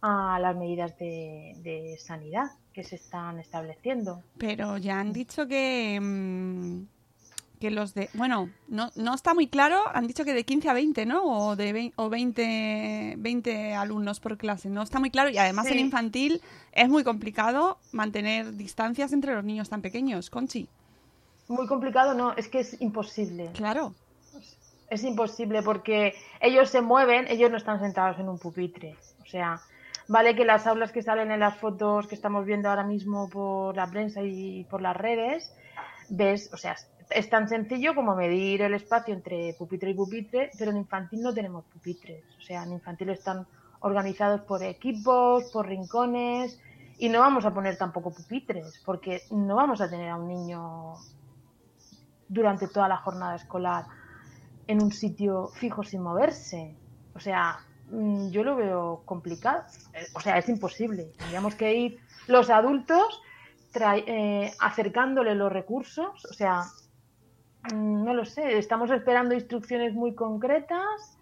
[0.00, 4.22] a las medidas de, de sanidad que se están estableciendo.
[4.38, 6.82] Pero ya han dicho que, mm,
[7.60, 8.08] que los de...
[8.14, 11.24] Bueno, no, no está muy claro, han dicho que de 15 a 20, ¿no?
[11.24, 15.28] O, de vein- o 20, 20 alumnos por clase, no está muy claro.
[15.30, 15.72] Y además Sí.
[15.72, 16.40] en infantil
[16.72, 20.68] es muy complicado mantener distancias entre los niños tan pequeños, Conchi.
[21.48, 23.50] Muy complicado, no, es que es imposible.
[23.54, 23.94] Claro.
[24.90, 28.96] Es imposible porque ellos se mueven, ellos no están sentados en un pupitre.
[29.22, 29.60] O sea,
[30.08, 33.76] vale que las aulas que salen en las fotos que estamos viendo ahora mismo por
[33.76, 35.54] la prensa y por las redes,
[36.08, 36.76] ves, o sea,
[37.10, 41.32] es tan sencillo como medir el espacio entre pupitre y pupitre, pero en infantil no
[41.32, 42.24] tenemos pupitres.
[42.38, 43.46] O sea, en infantil están
[43.80, 46.60] organizados por equipos, por rincones,
[46.98, 50.94] y no vamos a poner tampoco pupitres, porque no vamos a tener a un niño
[52.28, 53.84] durante toda la jornada escolar
[54.66, 56.76] en un sitio fijo sin moverse.
[57.14, 57.58] O sea,
[58.30, 59.62] yo lo veo complicado.
[59.94, 61.12] Eh, O sea, es imposible.
[61.18, 63.20] Tendríamos que ir los adultos
[63.74, 66.24] eh, acercándole los recursos.
[66.24, 66.64] O sea,
[67.72, 68.58] mm, no lo sé.
[68.58, 71.16] Estamos esperando instrucciones muy concretas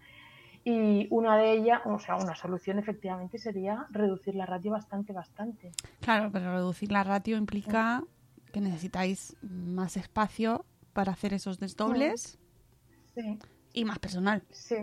[0.64, 5.70] y una de ellas, o sea, una solución efectivamente sería reducir la ratio bastante, bastante.
[6.00, 8.02] Claro, pero reducir la ratio implica
[8.52, 12.38] que necesitáis más espacio para hacer esos desdobles
[13.14, 13.38] Sí.
[13.74, 14.42] y más personal.
[14.50, 14.76] Sí.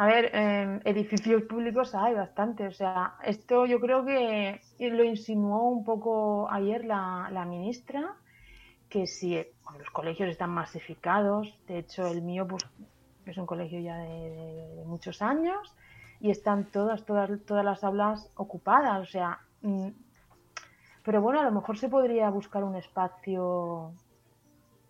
[0.00, 2.68] A ver, eh, edificios públicos hay bastante.
[2.68, 8.14] O sea, esto yo creo que lo insinuó un poco ayer la, la ministra,
[8.88, 9.34] que si
[9.76, 12.64] los colegios están masificados, de hecho el mío pues,
[13.26, 15.74] es un colegio ya de muchos años,
[16.20, 19.00] y están todas, todas, todas las aulas ocupadas.
[19.02, 19.88] O sea, mm,
[21.02, 23.94] pero bueno, a lo mejor se podría buscar un espacio,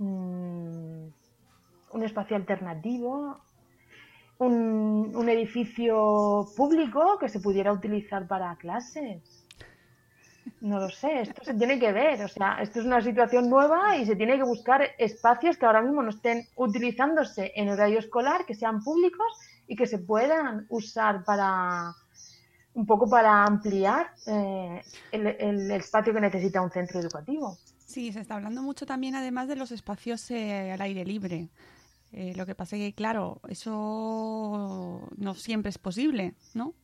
[0.01, 1.07] mm,
[1.95, 3.41] un espacio alternativo,
[4.39, 9.23] un, un edificio público que se pudiera utilizar para clases.
[10.61, 13.97] No lo sé, esto se tiene que ver, o sea, esto es una situación nueva
[13.97, 18.45] y se tiene que buscar espacios que ahora mismo no estén utilizándose en horario escolar,
[18.47, 19.27] que sean públicos
[19.69, 21.95] y que se puedan usar para
[22.75, 27.57] un poco para ampliar eh, el, el espacio que necesita un centro educativo.
[27.85, 31.49] Sí, se está hablando mucho también además de los espacios eh, al aire libre.
[32.13, 36.75] Eh, lo que pasa es que, claro, eso no siempre es posible, ¿no?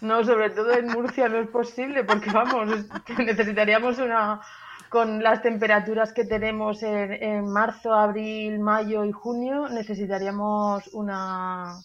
[0.00, 4.40] No, sobre todo en Murcia no es posible porque vamos, es- necesitaríamos una
[4.88, 11.78] con las temperaturas que tenemos en, en marzo, abril, mayo y junio, necesitaríamos una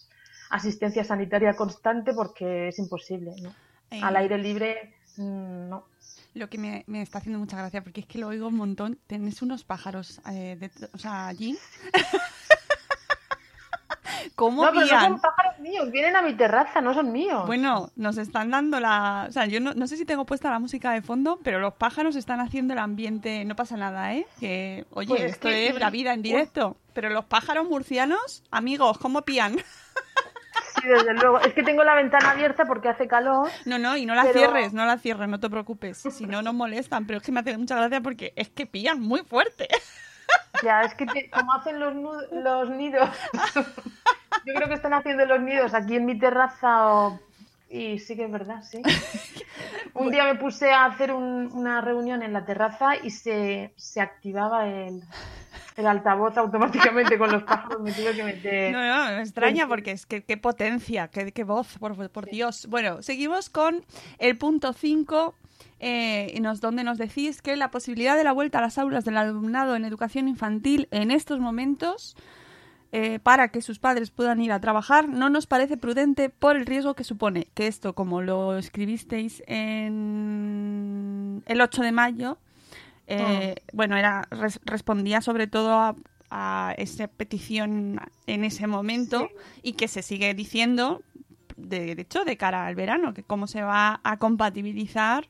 [0.50, 3.50] asistencia sanitaria constante porque es imposible, ¿no?
[3.92, 5.86] Eh, Al aire libre, mm, no.
[6.38, 9.00] Lo que me, me está haciendo mucha gracia, porque es que lo oigo un montón.
[9.08, 11.58] Tenéis unos pájaros, eh, de- o sea, allí.
[14.36, 17.46] ¿Cómo No, pero no son pájaros míos, vienen a mi terraza, no son míos.
[17.48, 19.26] Bueno, nos están dando la...
[19.30, 21.74] O sea, yo no, no sé si tengo puesta la música de fondo, pero los
[21.74, 23.46] pájaros están haciendo el ambiente...
[23.46, 24.28] No pasa nada, ¿eh?
[24.40, 26.78] Que, oye, Pues es esto que- es la vida en directo.
[26.94, 29.58] Pero los pájaros murcianos, amigos, ¿cómo pían?
[30.82, 31.40] Sí, desde luego.
[31.40, 33.50] Es que tengo la ventana abierta porque hace calor.
[33.66, 35.98] No, no, y no la Pero- cierres, no la cierres, no te preocupes.
[35.98, 37.06] Si no, nos molestan.
[37.08, 39.68] Pero es que me hace mucha gracia porque es que pillan muy fuerte.
[40.64, 41.94] Ya, es que te- como hacen los,
[42.32, 43.10] los nidos.
[44.46, 47.20] Yo creo que están haciendo los nidos aquí en mi terraza o...
[47.70, 48.82] Y sí que es verdad, sí.
[49.94, 54.00] Un día me puse a hacer un- una reunión en la terraza y se, se
[54.00, 55.02] activaba el,
[55.76, 57.82] el altavoz automáticamente con los pájaros.
[57.82, 58.72] Me tuve que meter...
[58.72, 62.68] No, no, me extraña porque es que qué potencia, qué, qué voz, por, por Dios.
[62.70, 63.84] Bueno, seguimos con
[64.20, 65.36] el punto 5,
[65.80, 69.18] eh, nos, donde nos decís que la posibilidad de la vuelta a las aulas del
[69.18, 72.16] alumnado en educación infantil en estos momentos
[72.92, 76.66] eh, para que sus padres puedan ir a trabajar no nos parece prudente por el
[76.66, 77.48] riesgo que supone.
[77.54, 79.44] Que esto, como lo escribisteis
[80.08, 82.38] en el 8 de mayo,
[83.08, 85.96] eh, bueno, era res- respondía sobre todo a,
[86.30, 89.30] a esa petición en ese momento
[89.64, 91.02] y que se sigue diciendo,
[91.56, 95.28] de, de hecho, de cara al verano, que cómo se va a compatibilizar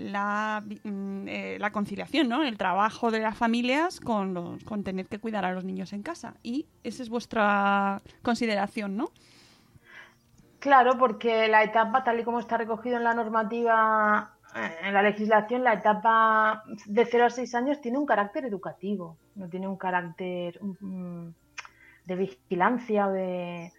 [0.00, 2.42] mm, eh, la conciliación, ¿no?
[2.42, 6.02] El trabajo de las familias con, los, con tener que cuidar a los niños en
[6.02, 6.34] casa.
[6.42, 9.10] Y esa es vuestra consideración, ¿no?
[10.58, 15.02] Claro, porque la etapa, tal y como está recogido en la normativa, eh, en la
[15.02, 19.76] legislación, la etapa de 0 a 6 años tiene un carácter educativo, no tiene un
[19.76, 21.28] carácter mm,
[22.04, 23.72] de vigilancia o de...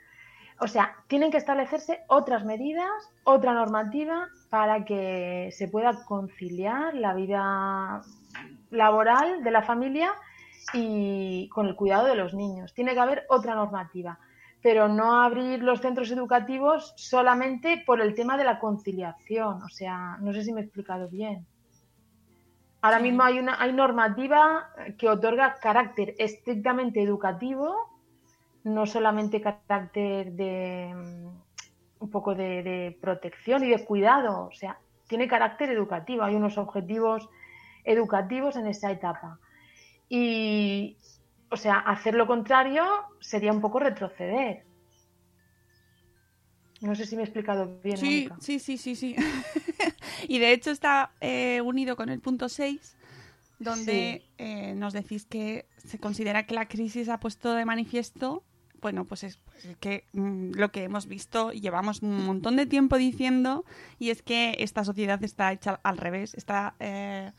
[0.64, 2.92] O sea, tienen que establecerse otras medidas,
[3.24, 8.02] otra normativa para que se pueda conciliar la vida
[8.70, 10.14] laboral de la familia
[10.74, 12.76] y con el cuidado de los niños.
[12.76, 14.20] Tiene que haber otra normativa
[14.62, 19.64] pero no abrir los centros educativos solamente por el tema de la conciliación.
[19.64, 21.46] O sea, no sé si me he explicado bien.
[22.82, 27.91] Ahora mismo hay una hay normativa que otorga carácter estrictamente educativo,
[28.64, 34.48] no solamente carácter de mm, un poco de, de protección y de cuidado.
[34.48, 36.24] O sea, tiene carácter educativo.
[36.24, 37.30] Hay unos objetivos
[37.84, 39.40] educativos en esa etapa.
[40.10, 40.98] Y,
[41.50, 42.84] o sea, hacer lo contrario
[43.20, 44.64] sería un poco retroceder.
[46.82, 47.98] No sé si me he explicado bien.
[47.98, 48.38] Sí, Mónica.
[48.40, 49.16] sí, sí, sí, sí.
[50.28, 52.98] y de hecho está eh, unido con el punto 6,
[53.60, 58.44] donde eh, nos decís que se considera que la crisis ha puesto de manifiesto,
[58.82, 62.66] bueno, pues es pues, que mm, lo que hemos visto y llevamos un montón de
[62.66, 63.66] tiempo diciendo,
[64.00, 67.32] y es que esta sociedad está hecha al revés, está eh,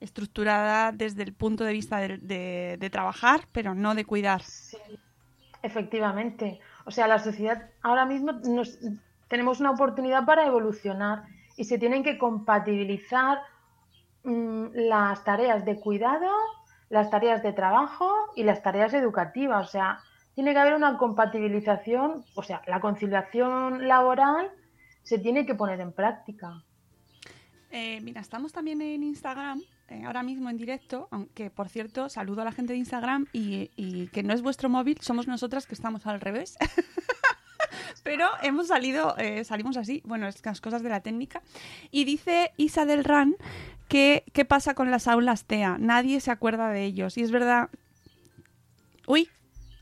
[0.00, 4.42] estructurada desde el punto de vista de trabajar, pero no de cuidar.
[4.42, 4.76] Sí,
[5.62, 6.60] efectivamente.
[6.84, 8.78] O sea, la sociedad ahora mismo nos,
[9.28, 11.24] tenemos una oportunidad para evolucionar
[11.56, 13.38] y se tienen que compatibilizar
[14.24, 16.30] mm, las tareas de cuidado,
[16.88, 19.68] las tareas de trabajo y las tareas educativas.
[19.68, 20.00] O sea,
[20.34, 24.50] tiene que haber una compatibilización, o sea, la conciliación laboral
[25.02, 26.62] se tiene que poner en práctica.
[27.70, 32.42] Eh, mira, estamos también en Instagram, eh, ahora mismo en directo, aunque por cierto, saludo
[32.42, 36.06] a la gente de Instagram y, que no es vuestro móvil, somos nosotras que estamos
[36.06, 36.56] al revés.
[38.02, 41.42] Pero hemos salido, eh, salimos así, bueno, es las cosas de la técnica.
[41.90, 43.36] Y dice Isa del Ran
[43.88, 47.18] que qué pasa con las aulas TEA, nadie se acuerda de ellos.
[47.18, 47.68] Y es verdad.
[49.06, 49.28] Uy,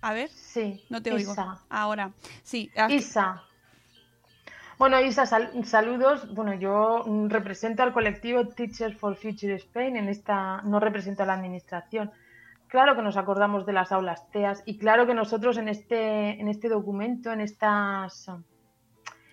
[0.01, 1.33] a ver, Sí, no te oigo.
[1.33, 1.59] Isa.
[1.69, 2.71] Ahora, sí.
[2.77, 3.43] aquí- Isa.
[4.79, 6.33] Bueno, Isa, sal- saludos.
[6.35, 11.35] Bueno, yo represento al colectivo Teachers for Future Spain en esta, no represento a la
[11.35, 12.13] administración.
[12.69, 16.49] Claro que nos acordamos de las aulas TEAS y claro que nosotros en este, en
[16.49, 18.31] este documento, en estas,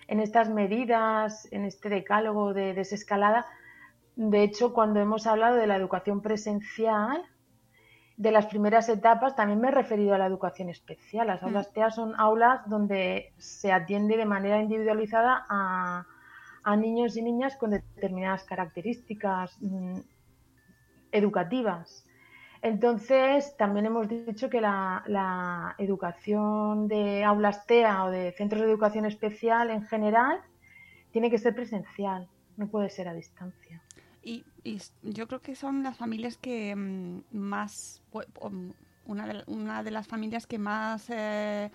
[0.08, 3.46] en estas medidas, en este decálogo de desescalada,
[4.16, 7.22] de hecho, cuando hemos hablado de la educación presencial,
[8.16, 11.26] de las primeras etapas también me he referido a la educación especial.
[11.26, 16.06] Las aulas TEA son aulas donde se atiende de manera individualizada a,
[16.62, 20.00] a niños y niñas con determinadas características mm,
[21.12, 22.06] educativas.
[22.62, 28.68] Entonces, también hemos dicho que la, la educación de aulas TEA o de centros de
[28.68, 30.40] educación especial en general
[31.12, 33.82] tiene que ser presencial, no puede ser a distancia.
[34.26, 38.70] Y, y yo creo que son las familias que mm, más, mm,
[39.06, 41.70] una de, una de las familias que más, eh,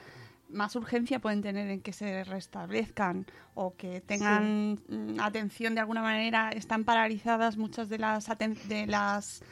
[0.50, 3.26] más urgencia pueden tener en que se restablezcan
[3.56, 6.50] o que tengan mm, atención de alguna manera.
[6.52, 8.28] Están paralizadas muchas de las
[8.68, 9.44] de las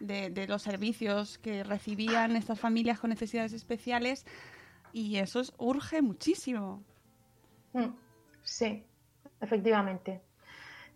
[0.00, 4.26] de, de los servicios que recibían estas familias con necesidades especiales
[4.92, 6.82] y eso es- urge muchísimo.
[8.42, 8.84] Sí,
[9.40, 10.22] efectivamente.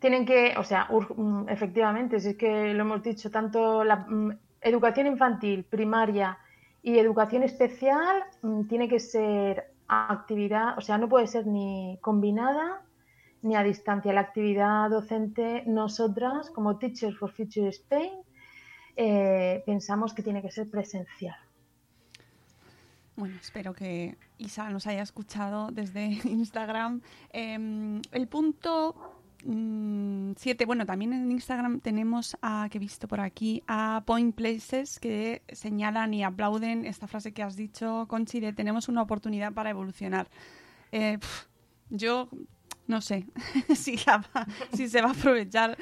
[0.03, 4.37] Tienen que, o sea, mm, efectivamente, si es que lo hemos dicho, tanto la mm,
[4.61, 6.37] educación infantil, primaria
[6.83, 12.83] y educación especial mm, tiene que ser actividad, o sea, no puede ser ni combinada
[13.43, 14.13] ni a distancia.
[14.13, 18.13] La actividad docente, nosotras, como Teachers for Future Spain,
[18.97, 21.37] eh, pensamos que tiene que ser presencial.
[23.15, 27.03] Bueno, espero que Isa nos haya escuchado desde Instagram.
[27.33, 33.63] Eh, el punto 7, bueno, también en Instagram tenemos a, que he visto por aquí,
[33.67, 38.89] a Point Places que señalan y aplauden esta frase que has dicho, Conchi, de tenemos
[38.89, 40.29] una oportunidad para evolucionar.
[40.93, 41.19] Eh,
[41.91, 42.29] yo
[42.87, 43.27] no sé
[43.75, 45.77] si, la va- si se va a aprovechar.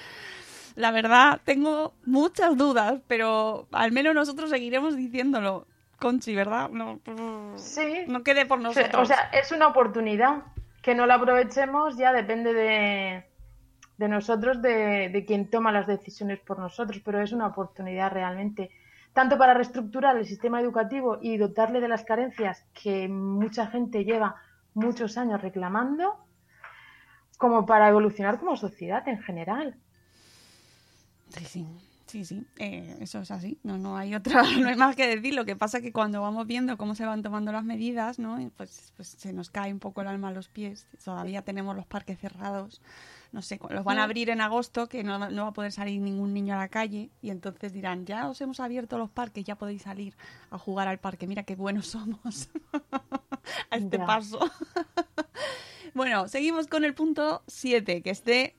[0.76, 5.66] La verdad, tengo muchas dudas, pero al menos nosotros seguiremos diciéndolo.
[5.98, 6.70] Conchi, ¿verdad?
[6.70, 6.98] No,
[7.56, 8.04] Sí.
[8.08, 9.02] no quede por nosotros.
[9.02, 10.44] O sea, es una oportunidad.
[10.80, 13.26] Que no la aprovechemos ya depende de,
[14.01, 18.70] de nosotros, de, de quien toma las decisiones por nosotros, pero es una oportunidad realmente,
[19.12, 24.36] tanto para reestructurar el sistema educativo y dotarle de las carencias que mucha gente lleva
[24.72, 26.16] muchos años reclamando,
[27.36, 29.76] como para evolucionar como sociedad en general.
[31.28, 31.66] Sí, sí,
[32.07, 33.59] sí, sí, eh, eso es así.
[33.62, 35.34] No, no hay otra, no hay más que decir.
[35.34, 38.38] Lo que pasa es que cuando vamos viendo cómo se van tomando las medidas, ¿no?
[38.57, 40.86] Pues, pues se nos cae un poco el alma a los pies.
[41.05, 42.80] Todavía tenemos los parques cerrados.
[43.33, 46.01] No sé, los van a abrir en agosto, que no, no va a poder salir
[46.01, 47.11] ningún niño a la calle.
[47.22, 50.16] Y entonces dirán, ya os hemos abierto los parques, ya podéis salir
[50.51, 51.26] a jugar al parque.
[51.28, 52.51] Mira qué buenos somos
[53.70, 54.07] a este Ya.
[54.07, 54.41] paso.
[55.95, 58.57] bueno, seguimos con el punto 7, que este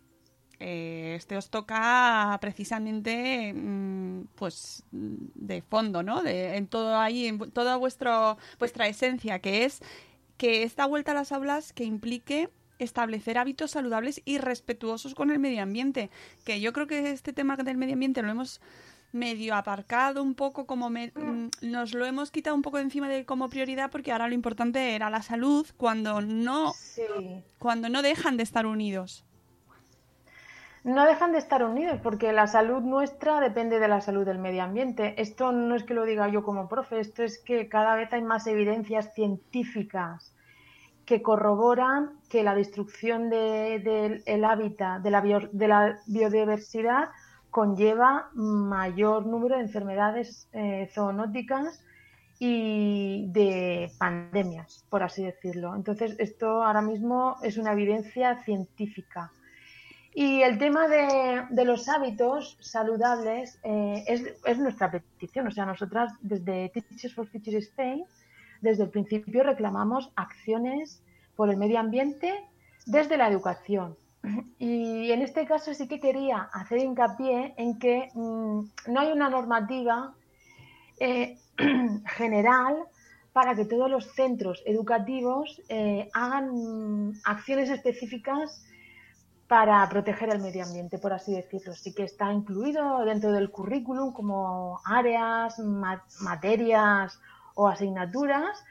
[0.59, 6.21] eh, este os toca precisamente mm, pues mm, de fondo, ¿no?
[6.21, 9.81] De, en todo ahí, en toda vuestro, vuestra esencia, que es
[10.37, 12.49] que esta vuelta a las aulas que implique
[12.83, 16.09] establecer hábitos saludables y respetuosos con el medio ambiente.
[16.45, 18.61] Que yo creo que este tema del medio ambiente lo hemos
[19.13, 23.09] medio aparcado un poco como me- mm, nos lo hemos quitado un poco de encima
[23.09, 27.01] de como prioridad porque ahora lo importante era la salud cuando no Sí.
[27.59, 29.25] cuando no dejan de estar unidos.
[30.83, 34.63] No dejan de estar unidos porque la salud nuestra depende de la salud del medio
[34.63, 35.21] ambiente.
[35.21, 38.23] Esto no es que lo diga yo como profe, esto es que cada vez hay
[38.23, 40.30] más evidencias científicas
[41.11, 47.09] que corroboran que la destrucción del de, el hábitat, de la, de la biodiversidad,
[47.49, 51.83] conlleva mayor número de enfermedades eh, zoonóticas
[52.39, 55.75] y de pandemias, por así decirlo.
[55.75, 59.33] Entonces, esto ahora mismo es una evidencia científica.
[60.13, 65.47] Y el tema de, de los hábitos saludables eh, es, es nuestra petición.
[65.47, 68.05] O sea, nosotras desde Teachers for Future Spain,
[68.61, 71.03] desde el principio reclamamos acciones
[71.35, 72.33] por el medio ambiente
[72.85, 73.95] desde la educación.
[74.59, 79.29] Y en este caso sí que quería hacer hincapié en que mm, no hay una
[79.29, 80.13] normativa
[80.99, 81.37] eh,
[82.17, 82.77] general
[83.33, 88.63] para que todos los centros educativos eh, hagan mm, acciones específicas
[89.47, 91.73] para proteger el medio ambiente, por así decirlo.
[91.73, 97.19] Sí que está incluido dentro del currículum como áreas, ma- materias
[97.55, 98.63] o asignaturas,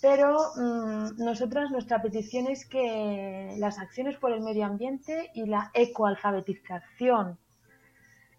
[0.00, 5.70] pero mm, nosotras nuestra petición es que las acciones por el medio ambiente y la
[5.74, 7.38] ecoalfabetización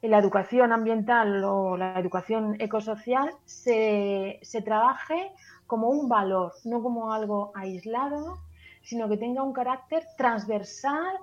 [0.01, 5.31] y la educación ambiental o la educación ecosocial se, se trabaje
[5.65, 8.37] como un valor, no como algo aislado,
[8.83, 11.17] sino que tenga un carácter transversal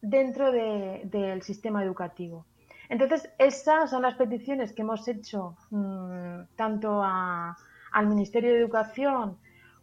[0.00, 2.44] dentro de- del sistema educativo.
[2.90, 7.56] Entonces, esas son las peticiones que hemos hecho mm, tanto a-
[7.92, 9.38] al Ministerio de Educación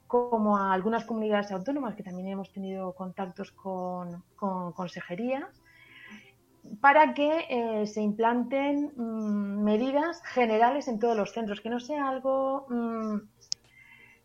[0.07, 5.45] como a algunas comunidades autónomas que también hemos tenido contactos con, con consejerías
[6.81, 12.07] para que eh, se implanten mm, medidas generales en todos los centros, que no sea
[12.07, 13.17] algo mm,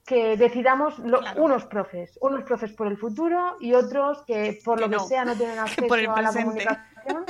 [0.06, 1.44] que decidamos lo- Claro.
[1.44, 5.04] unos profes, unos profes por el futuro y otros que por Que lo no, que
[5.04, 7.24] sea no tienen acceso a la comunicación.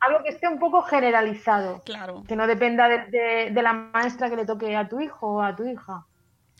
[0.00, 4.30] Algo que esté un poco generalizado, Claro, que no dependa de, de- de la maestra
[4.30, 6.06] que le toque a tu hijo o a tu hija.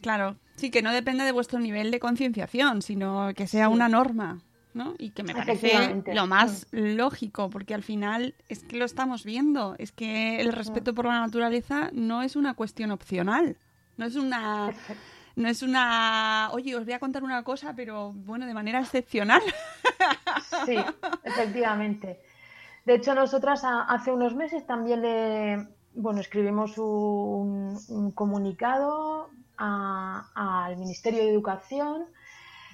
[0.00, 0.36] claro.
[0.56, 3.72] Sí, que no dependa de vuestro nivel de concienciación, sino que sea Sí.
[3.72, 4.40] una norma,
[4.74, 4.92] ¿no?
[4.98, 9.74] Y que me parece lo más lógico, porque al final es que lo estamos viendo,
[9.78, 13.56] es que el respeto por la naturaleza no es una cuestión opcional,
[13.96, 14.70] no es una...
[15.36, 19.40] No es una, oye, os voy a contar una cosa, pero bueno, de manera excepcional.
[20.66, 20.76] Sí,
[21.24, 22.20] efectivamente.
[22.90, 31.20] De hecho, nosotras hace unos meses también le, bueno, escribimos un, un comunicado al Ministerio
[31.22, 32.06] de Educación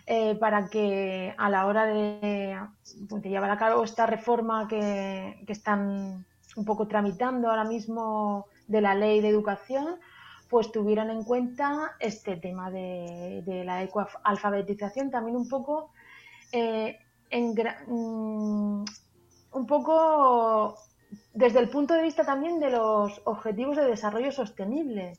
[0.06, 2.58] eh, para que a la hora de,
[2.98, 6.24] de llevar a cabo esta reforma que, están
[6.56, 9.96] un poco tramitando ahora mismo de la ley de educación,
[10.48, 15.90] pues tuvieran en cuenta este tema de, la ecoalfabetización también un poco
[16.52, 17.54] eh, en
[17.86, 18.84] mm,
[19.56, 20.76] un poco
[21.32, 25.14] desde el punto de vista también de los objetivos de desarrollo sostenible,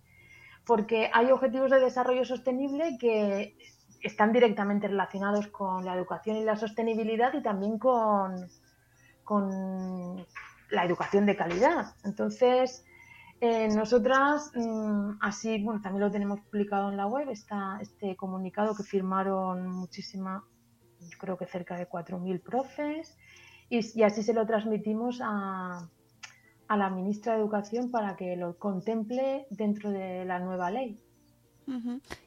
[0.66, 3.58] porque hay objetivos de desarrollo sostenible que
[4.02, 8.48] están directamente relacionados con la educación y la sostenibilidad y también con,
[9.24, 10.26] con
[10.70, 11.96] la educación de calidad.
[12.04, 12.86] Entonces,
[13.42, 18.76] eh, nosotras, mm, así, bueno, también lo tenemos publicado en la web, está este comunicado
[18.76, 20.44] que firmaron muchísima,
[21.20, 23.18] creo que cerca de 4.000 profes,
[23.70, 25.88] y, y así se lo transmitimos a,
[26.68, 31.00] a la ministra de Educación para que lo contemple dentro de la nueva ley.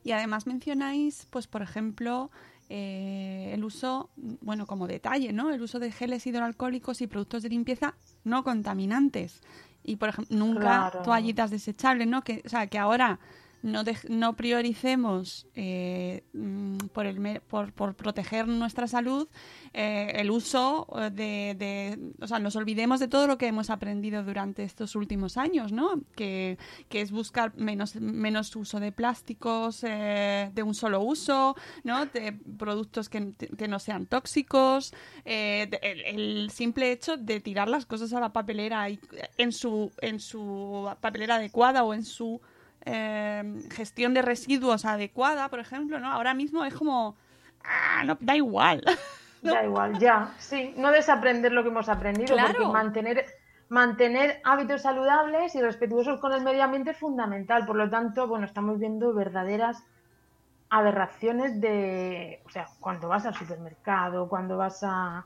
[0.05, 2.31] Y además mencionáis, pues por ejemplo,
[2.69, 4.11] eh, el uso,
[4.43, 5.51] bueno, como detalle, ¿no?
[5.51, 9.41] El uso de geles hidroalcohólicos y productos de limpieza no contaminantes.
[9.83, 11.03] Y por ejemplo, nunca Claro.
[11.03, 12.23] toallitas desechables, ¿no?
[12.23, 13.19] Que, o sea, que ahora
[13.63, 19.29] no, dej- no prioricemos eh, mm, por, el, por, proteger nuestra salud
[19.73, 23.71] eh, el uso eh, de, de- O sea, nos olvidemos de todo lo que hemos
[23.71, 26.01] aprendido durante estos últimos años, ¿no?
[26.17, 26.59] Que,
[26.91, 32.07] es buscar menos, menos uso de plásticos eh, de un solo uso, ¿no?
[32.07, 34.93] De productos que, que no sean tóxicos,
[35.25, 38.99] eh, de- el, el simple hecho de tirar las cosas a la papelera y,
[39.39, 42.41] en su en su papelera adecuada o en su
[42.85, 46.13] eh, gestión de residuos adecuada, por ejemplo, ¿no?
[46.13, 47.17] Ahora mismo es como
[47.65, 48.83] ah, no da igual.
[49.43, 52.53] Da igual, ya, sí, no desaprender lo que hemos aprendido, Claro.
[52.53, 53.25] porque mantener,
[53.71, 57.65] mantener hábitos saludables y respetuosos con el medio ambiente es fundamental.
[57.65, 59.83] Por lo tanto, bueno, estamos viendo verdaderas
[60.69, 65.25] aberraciones de, o sea, cuando vas al supermercado, cuando vas a,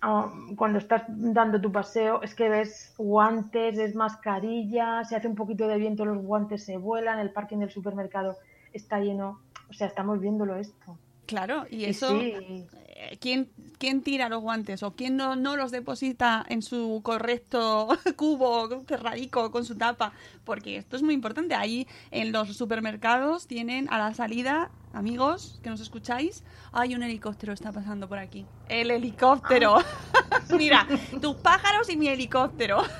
[0.00, 5.34] a- cuando estás dando tu paseo, es que ves guantes, ves mascarillas, si hace un
[5.34, 8.36] poquito de viento los guantes se vuelan, el parking del supermercado
[8.72, 10.98] está lleno, o sea, estamos viéndolo esto.
[11.26, 13.48] Claro, y eso sí, eh, ¿quién,
[13.80, 19.50] quién tira los guantes o quién no, no los deposita en su correcto cubo cerradico
[19.50, 20.12] con su tapa?
[20.44, 21.54] Porque esto es muy importante.
[21.54, 27.54] Ahí en los supermercados tienen a la salida, amigos que nos escucháis, hay un helicóptero
[27.54, 28.44] está pasando por aquí.
[28.68, 29.78] El helicóptero.
[30.56, 30.86] Mira,
[31.20, 32.82] tus pájaros y mi helicóptero.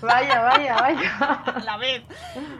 [0.00, 1.16] Vaya, vaya, vaya.
[1.18, 2.04] a la vez.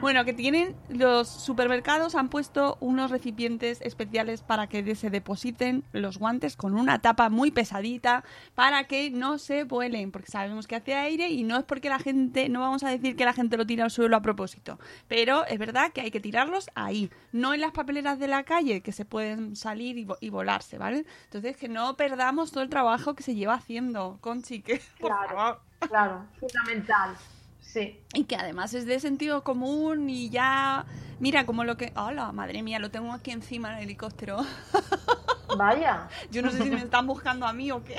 [0.01, 6.17] Bueno, que tienen los supermercados han puesto unos recipientes especiales para que se depositen los
[6.17, 10.95] guantes con una tapa muy pesadita para que no se vuelen, porque sabemos que hace
[10.95, 13.65] aire y no es porque la gente, no vamos a decir que la gente lo
[13.65, 17.61] tira al suelo a propósito, pero es verdad que hay que tirarlos ahí, no en
[17.61, 21.05] las papeleras de la calle que se pueden salir y, vo- y volarse, ¿vale?
[21.23, 25.35] Entonces que no perdamos todo el trabajo que se lleva haciendo, Conchi, que por Claro.
[25.35, 25.61] favor.
[25.89, 27.15] Claro, fundamental.
[27.61, 27.99] Sí.
[28.13, 30.85] Y que además es de sentido común y ya...
[31.19, 31.91] Mira, como lo que...
[31.95, 32.31] ¡Hola!
[32.31, 34.37] Madre mía, lo tengo aquí encima en el helicóptero.
[35.57, 36.07] Vaya.
[36.31, 37.95] Yo no sé si me están buscando a mí o qué.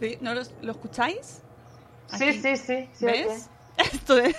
[0.20, 1.42] ¿No los- lo escucháis?
[2.16, 2.40] Sí, Aquí.
[2.40, 2.88] sí, sí.
[2.92, 3.48] sí ¿Ves?
[3.76, 4.34] Esto es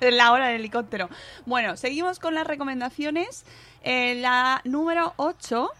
[0.00, 1.08] es la hora del helicóptero.
[1.46, 3.44] Bueno, seguimos con las recomendaciones.
[3.82, 5.70] Eh, la número 8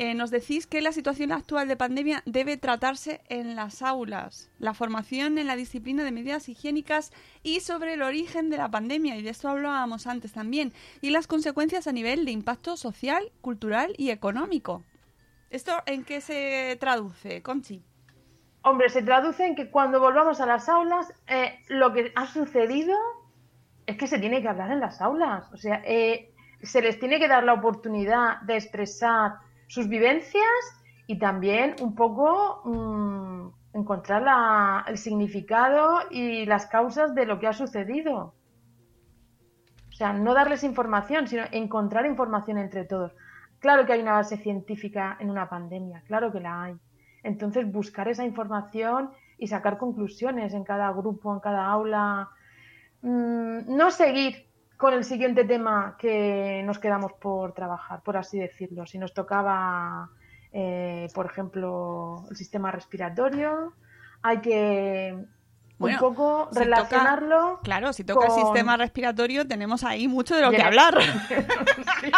[0.00, 4.50] eh, nos decís que la situación actual de pandemia debe tratarse en las aulas.
[4.58, 9.16] La formación en la disciplina de medidas higiénicas y sobre el origen de la pandemia,
[9.16, 10.72] y de esto hablábamos antes también,
[11.02, 14.82] y las consecuencias a nivel de impacto social, cultural y económico.
[15.50, 17.82] ¿Esto en qué se traduce, Conchi?
[18.62, 22.96] Hombre, se traduce en que cuando volvamos a las aulas, eh, lo que ha sucedido
[23.84, 25.52] es que se tiene que hablar en las aulas.
[25.52, 26.32] O sea, eh,
[26.62, 30.52] se les tiene que dar la oportunidad de expresar sus vivencias
[31.06, 37.46] y también un poco mm, encontrar la- el significado y las causas de lo que
[37.46, 38.34] ha sucedido.
[39.88, 43.12] O sea, no darles información, sino encontrar información entre todos.
[43.60, 46.74] Claro que hay una base científica en una pandemia, claro que la hay.
[47.22, 52.28] Entonces, buscar esa información y sacar conclusiones en cada grupo, en cada aula.
[53.02, 54.49] Mm, no seguir
[54.80, 58.86] con el siguiente tema que nos quedamos por trabajar, por así decirlo.
[58.86, 60.08] Si nos tocaba,
[60.52, 63.74] eh, por ejemplo, el sistema respiratorio,
[64.22, 65.18] hay que
[65.78, 67.60] Bueno, un poco si toca- relacionarlo.
[67.62, 70.98] Claro, si toca el sistema respiratorio tenemos ahí mucho de lo que hablar.
[72.00, 72.10] Sí.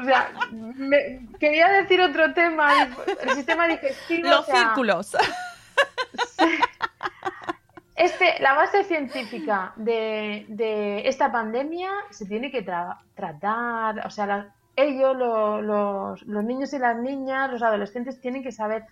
[0.00, 2.94] O sea, me- quería decir otro tema, el,
[3.28, 4.28] el sistema digestivo.
[4.30, 5.16] Los o sea, círculos.
[8.00, 14.26] Este, la base científica de, de esta pandemia se tiene que tra- tratar, o sea,
[14.26, 18.84] la- ellos, lo- los, los niños y las niñas, los adolescentes tienen que saber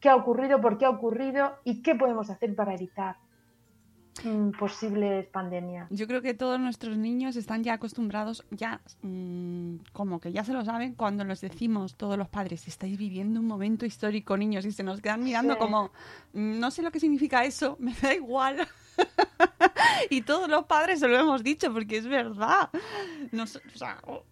[0.00, 3.16] qué ha ocurrido, por qué ha ocurrido y qué podemos hacer para evitar
[4.24, 5.86] mm, posibles pandemias.
[5.90, 10.52] Yo creo que todos nuestros niños están ya acostumbrados, ya mm, como que ya se
[10.52, 14.72] lo saben cuando les decimos todos los padres, estáis viviendo un momento histórico, niños, y
[14.72, 15.58] se nos quedan mirando Sí.
[15.60, 15.90] como,
[16.32, 18.66] "Mm, no sé lo que significa eso, me da igual.
[20.10, 22.70] y todos los padres se lo hemos dicho porque es verdad.
[23.32, 24.22] Nos- o sea, oh,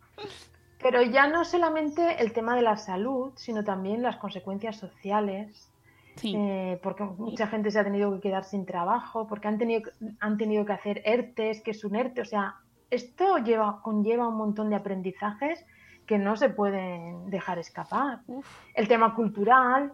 [0.83, 5.69] Pero ya no solamente el tema de la salud, sino también las consecuencias sociales,
[6.17, 6.35] sí.
[6.37, 9.91] eh, porque mucha gente se ha tenido que quedar sin trabajo, porque han tenido,
[10.21, 12.23] han tenido que hacer ERTES, que es un ERTE.
[12.23, 12.57] O sea,
[12.91, 15.65] esto lleva, conlleva un montón de aprendizajes
[16.07, 18.21] que no se pueden dejar escapar.
[18.27, 18.47] Uf.
[18.75, 19.93] El tema cultural,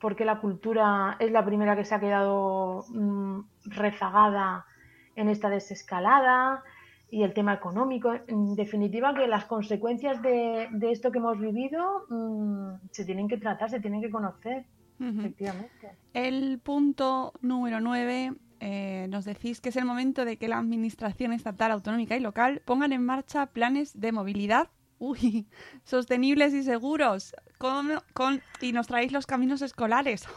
[0.00, 4.66] porque la cultura es la primera que se ha quedado mm, rezagada
[5.14, 6.62] en esta desescalada,
[7.10, 8.12] y el tema económico.
[8.26, 13.38] En definitiva, que las consecuencias de, de esto que hemos vivido mm, se tienen que
[13.38, 14.64] tratar, se tienen que conocer,
[15.00, 15.92] Efectivamente.
[16.14, 18.34] El punto número 9
[19.08, 22.92] nos decís que es el momento de que la Administración Estatal, Autonómica y Local pongan
[22.92, 24.68] en marcha planes de movilidad
[24.98, 25.46] uy,
[25.84, 30.26] sostenibles y seguros con, con- y nos traéis los caminos escolares.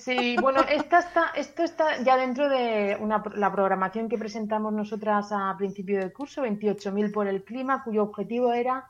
[0.00, 5.26] Sí, bueno, esta está, esto está ya dentro de una, la programación que presentamos nosotras
[5.32, 8.86] a principio del curso, 28.000 por el clima, cuyo objetivo era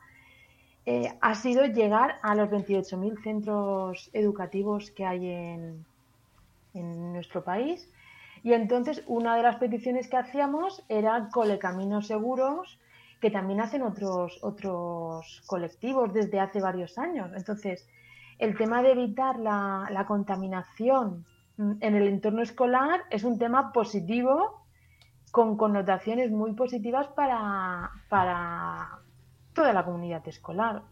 [0.89, 5.85] eh, ha sido llegar a los 28.000 centros educativos que hay en,
[7.11, 7.89] nuestro país.
[8.41, 12.79] Y entonces una de las peticiones que hacíamos era colecaminos seguros,
[13.19, 17.31] que también hacen otros, otros colectivos desde hace varios años.
[17.35, 17.85] Entonces,
[18.39, 21.25] el tema de evitar la, la contaminación
[21.57, 24.61] mm, en el entorno escolar es un tema positivo
[25.31, 29.01] con connotaciones muy positivas para, para
[29.57, 30.83] toda la comunidad escolar.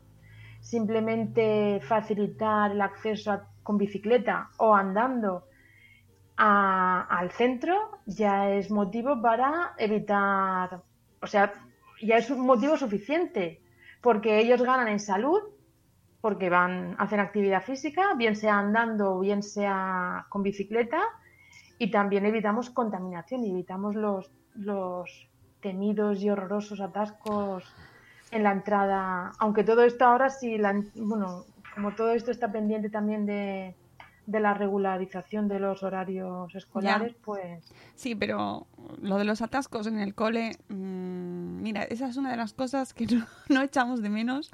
[0.60, 5.44] Simplemente facilitar el acceso con bicicleta o andando
[6.38, 7.76] al centro
[8.08, 10.82] ya es motivo para evitar,
[11.22, 11.54] o sea,
[12.02, 13.62] ya es un motivo suficiente,
[14.02, 15.42] porque ellos ganan en salud,
[16.20, 21.02] porque van, hacen actividad física, bien sea andando o bien sea con bicicleta,
[21.78, 25.30] y también evitamos contaminación y evitamos los, los
[25.62, 27.64] temidos y horrorosos atascos
[28.36, 32.90] en la entrada, aunque todo esto ahora sí, la, bueno, como todo esto está pendiente
[32.90, 33.76] también de,
[34.26, 37.64] de la regularización de los horarios escolares, pues
[37.96, 38.68] Sí, pero
[39.02, 42.94] lo de los atascos en el cole, mm, mira, esa es una de las cosas
[42.94, 44.52] que no, no echamos de menos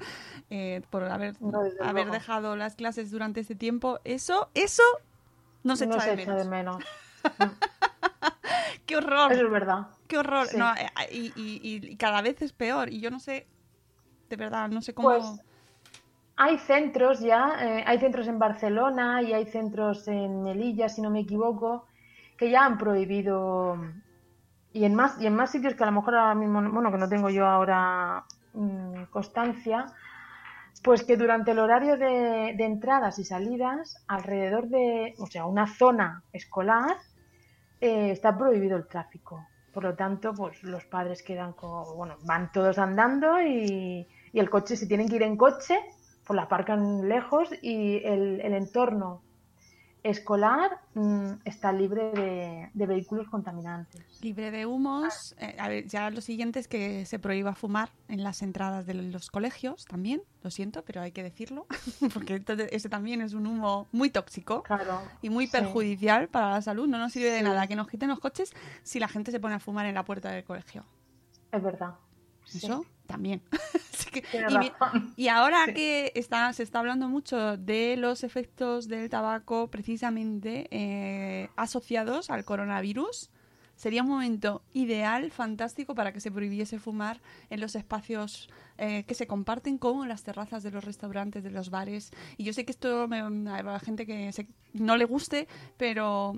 [0.50, 2.12] eh, por haber, No, desde haber luego.
[2.12, 3.98] dejado las clases durante este tiempo.
[4.04, 4.82] Eso, eso
[5.64, 6.44] no se no echa se de echa menos.
[6.44, 6.84] de menos.
[8.86, 9.32] ¡Qué horror!
[9.32, 9.86] Eso es verdad.
[10.08, 10.46] ¡Qué horror!
[10.46, 10.56] Sí.
[10.56, 12.90] No, eh, y, y- y cada vez es peor.
[12.92, 13.46] Y yo no sé,
[14.32, 15.08] de verdad, no sé cómo...
[15.10, 15.24] Pues
[16.36, 21.10] hay centros ya, eh, hay centros en Barcelona y hay centros en Melilla, si no
[21.10, 21.86] me equivoco,
[22.38, 23.76] que ya han prohibido
[24.72, 26.90] y en más y en más sitios que a lo mejor ahora mismo, no- bueno,
[26.90, 28.24] que no tengo yo ahora
[28.54, 29.84] mm, constancia,
[30.82, 35.66] pues que durante el horario de, de entradas y salidas, alrededor de, o sea, una
[35.66, 36.96] zona escolar,
[37.80, 39.46] eh, está prohibido el tráfico.
[39.72, 44.48] Por lo tanto, pues los padres quedan con, bueno, van todos andando y, y el
[44.50, 45.78] coche, si tienen que ir en coche,
[46.26, 49.22] pues la aparcan lejos y el, el entorno
[50.04, 54.02] escolar mm, está libre de, de vehículos contaminantes.
[54.20, 55.34] Libre de humos.
[55.38, 58.94] eh, a ver, ya lo siguiente es que se prohíba fumar en las entradas de
[58.94, 60.22] los colegios también.
[60.42, 61.66] Lo siento, pero hay que decirlo.
[62.14, 65.02] Porque ese también es un humo muy tóxico Claro.
[65.22, 65.52] y muy sí.
[65.52, 66.88] perjudicial para la salud.
[66.88, 67.44] No nos sirve de Sí.
[67.44, 68.52] nada que nos quiten los coches
[68.82, 70.84] si la gente se pone a fumar en la puerta del colegio.
[71.52, 71.94] Es verdad.
[72.52, 72.66] Sí.
[72.66, 73.42] Eso también.
[74.12, 74.22] Que-
[75.16, 75.72] y, ahora Sí.
[75.72, 82.44] que está, se está hablando mucho de los efectos del tabaco precisamente eh, asociados al
[82.44, 83.30] coronavirus,
[83.74, 89.14] sería un momento ideal, fantástico, para que se prohibiese fumar en los espacios eh, que
[89.14, 92.10] se comparten, como las terrazas de los restaurantes, de los bares.
[92.36, 95.48] Y yo sé que esto me, habrá gente que se- no le guste,
[95.78, 96.34] pero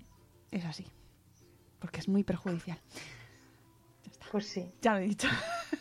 [0.52, 0.86] es así,
[1.80, 2.78] porque es muy perjudicial.
[4.32, 5.28] Pues sí, Ya lo he dicho.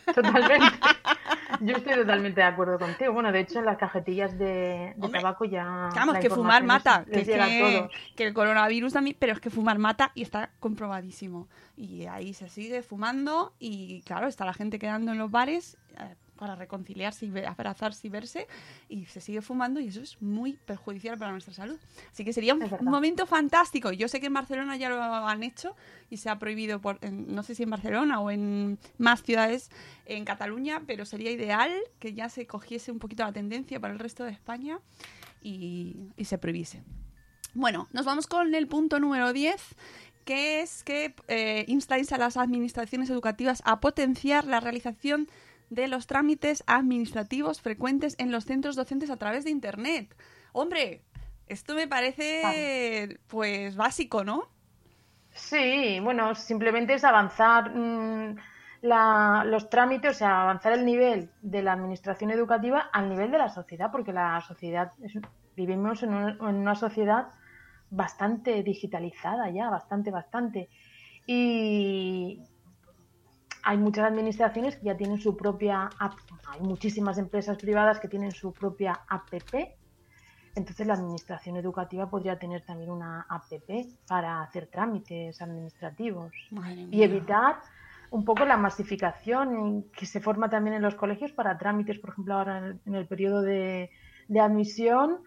[0.13, 0.65] totalmente.
[1.61, 3.13] Yo estoy totalmente de acuerdo contigo.
[3.13, 5.89] Bueno, de hecho, en las cajetillas de, tabaco ya.
[5.95, 9.77] Vamos, que fumar mata, les a que- que el coronavirus también, pero es que fumar
[9.77, 11.47] mata y está comprobadísimo.
[11.77, 15.77] Y ahí se sigue fumando y claro, está la gente quedando en los bares.
[15.97, 18.47] eh, para reconciliarse y abrazarse y verse
[18.89, 21.77] y se sigue fumando y eso es muy perjudicial para nuestra salud.
[22.11, 23.91] Así que sería un, un momento fantástico.
[23.91, 25.75] Yo sé que en Barcelona ya lo han hecho
[26.09, 29.69] y se ha prohibido, por, en- no sé si en Barcelona o en más ciudades
[30.05, 33.99] en Cataluña, pero sería ideal que ya se cogiese un poquito la tendencia para el
[33.99, 34.79] resto de España
[35.41, 36.83] y, y se prohibiese.
[37.53, 39.61] Bueno, nos vamos con el punto número 10,
[40.25, 45.31] que es que eh, instáis a las administraciones educativas a potenciar la realización de
[45.87, 50.15] los trámites administrativos frecuentes en los centros docentes a través de Internet.
[50.51, 51.01] Hombre,
[51.47, 54.47] esto me parece pues básico, ¿no?
[55.35, 58.35] Sí, bueno, simplemente es avanzar mm,
[58.81, 63.39] la- los trámites, o sea, avanzar el nivel de la administración educativa al nivel de
[63.39, 65.13] la sociedad, porque la sociedad, es-
[65.55, 67.29] vivimos en, un- en una sociedad
[67.89, 70.69] bastante digitalizada ya, bastante, bastante.
[71.25, 72.41] Y
[73.63, 76.13] hay muchas administraciones que ya tienen su propia app,
[76.47, 79.75] hay muchísimas empresas privadas que tienen su propia APP.
[80.55, 86.31] Entonces la administración educativa podría tener también una APP para hacer trámites administrativos
[86.91, 87.55] y evitar
[88.11, 92.35] un poco la masificación que se forma también en los colegios para trámites, por ejemplo,
[92.35, 93.89] ahora en el, en el periodo de,
[94.27, 95.17] de admisión,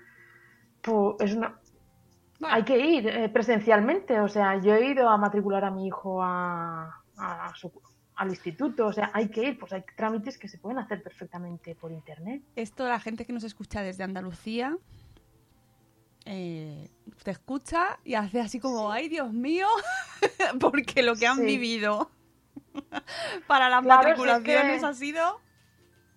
[0.83, 1.59] pues es una-
[2.39, 4.21] Bueno, hay que ir eh, presencialmente.
[4.21, 7.73] O sea, yo he ido a matricular a mi hijo a, a su-
[8.17, 11.75] al instituto, o sea, hay que ir, pues hay trámites que se pueden hacer perfectamente
[11.75, 12.43] por internet.
[12.57, 14.77] Esto la gente que nos escucha desde Andalucía
[16.25, 16.91] eh,
[17.23, 19.69] te escucha y hace así como, ay Dios mío,
[20.61, 21.45] porque lo que han Sí.
[21.45, 22.11] vivido
[23.47, 25.41] para las Claro, es matriculaciones que- ha sido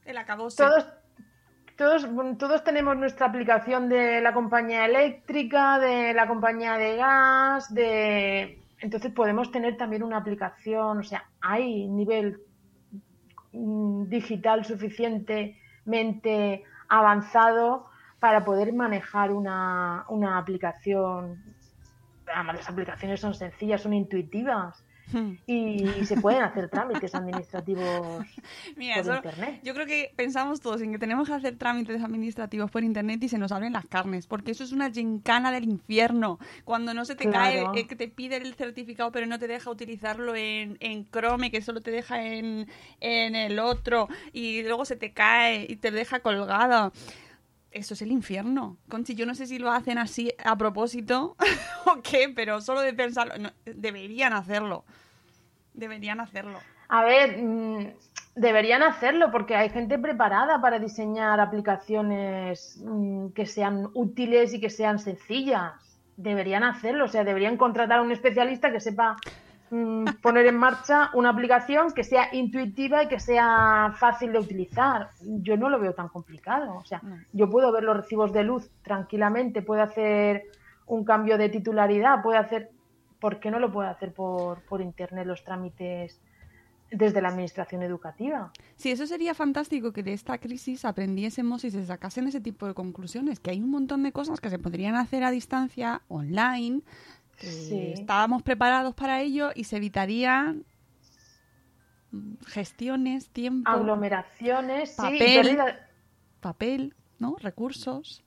[0.05, 0.63] el acabose.
[0.63, 0.85] Todos,
[1.77, 8.58] todos, todos tenemos nuestra aplicación de la compañía eléctrica, de la compañía de gas, de
[8.81, 12.41] entonces podemos tener también una aplicación, o sea, hay nivel
[13.51, 17.87] mm, digital suficientemente avanzado
[18.19, 21.43] para poder manejar una, una aplicación.
[22.33, 24.85] Además, las aplicaciones son sencillas, son intuitivas.
[25.47, 28.25] Y, se pueden hacer trámites administrativos
[28.77, 29.59] Mira, por eso- internet.
[29.63, 33.29] yo creo que pensamos todos en que tenemos que hacer trámites administrativos por internet y
[33.29, 36.39] se nos abren las carnes, porque eso es una gincana del infierno.
[36.65, 37.71] Cuando no se te Claro.
[37.71, 41.51] cae, eh, que te pide el certificado pero no te deja utilizarlo en, en Chrome,
[41.51, 42.67] que solo te deja en,
[42.99, 46.91] en el otro, y luego se te cae y te deja colgada.
[47.71, 48.77] Eso es el infierno.
[48.89, 51.35] Conchi, yo no sé si lo hacen así a propósito
[51.85, 54.85] o qué, pero solo de pensarlo, deberían hacerlo.
[55.73, 56.59] Deberían hacerlo.
[56.87, 57.93] A ver, mm,
[58.35, 64.71] deberían hacerlo porque hay gente preparada para diseñar aplicaciones mm, que sean útiles y que
[64.71, 65.73] sean sencillas.
[66.17, 69.15] Deberían hacerlo, o sea, deberían contratar a un especialista que sepa
[69.71, 75.09] mm, poner en marcha una aplicación que sea intuitiva y que sea fácil de utilizar.
[75.21, 76.75] Yo no lo veo tan complicado.
[76.75, 77.01] O sea,
[77.33, 80.43] yo puedo ver los recibos de luz tranquilamente, puedo hacer
[80.87, 82.71] un cambio de titularidad, puedo hacer
[83.19, 86.19] ¿por qué no lo puede hacer por, por internet los trámites
[86.91, 88.51] desde la administración educativa?
[88.75, 92.73] Sí, eso sería fantástico que de esta crisis aprendiésemos y se sacasen ese tipo de
[92.73, 96.81] conclusiones, que hay un montón de cosas que se podrían hacer a distancia, online,
[97.39, 97.93] Sí.
[97.93, 100.65] estábamos preparados para ello y se evitarían
[102.47, 105.59] gestiones, tiempo, Aglomeraciones, Papel.
[106.39, 107.35] papel, ¿no?
[107.39, 108.23] Recursos,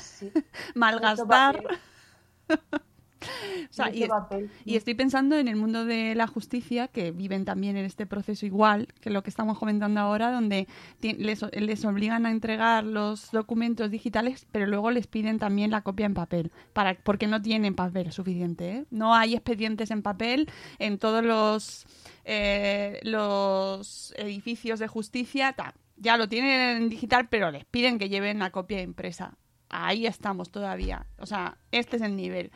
[0.00, 0.32] sí,
[0.74, 1.62] malgastar.
[3.70, 4.50] O sea, y, papel.
[4.64, 8.46] y estoy pensando en el mundo de la justicia, que viven también en este proceso
[8.46, 10.68] igual que lo que estamos comentando ahora, donde
[11.00, 16.06] les, les obligan a entregar los documentos digitales, pero luego les piden también la copia
[16.06, 18.70] en papel, para, porque no tienen papel suficiente.
[18.70, 18.84] ¿eh?
[18.90, 20.48] No hay expedientes en papel
[20.78, 21.86] en todos los,
[22.24, 25.52] eh, los edificios de justicia.
[25.52, 29.36] ta, ya lo tienen en digital, pero les piden que lleven la copia impresa.
[29.68, 31.06] Ahí estamos todavía.
[31.18, 32.52] O sea, este es el nivel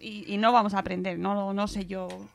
[0.00, 2.28] y, y no vamos a aprender, no, no sé yo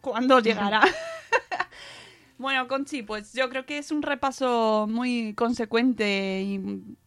[0.00, 0.82] cuándo llegará.
[2.38, 6.58] bueno, Conchi, pues yo creo que es un repaso muy consecuente y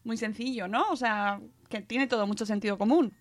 [0.04, 0.90] muy sencillo, ¿no?
[0.92, 1.40] O sea,
[1.70, 3.14] que tiene todo mucho sentido común.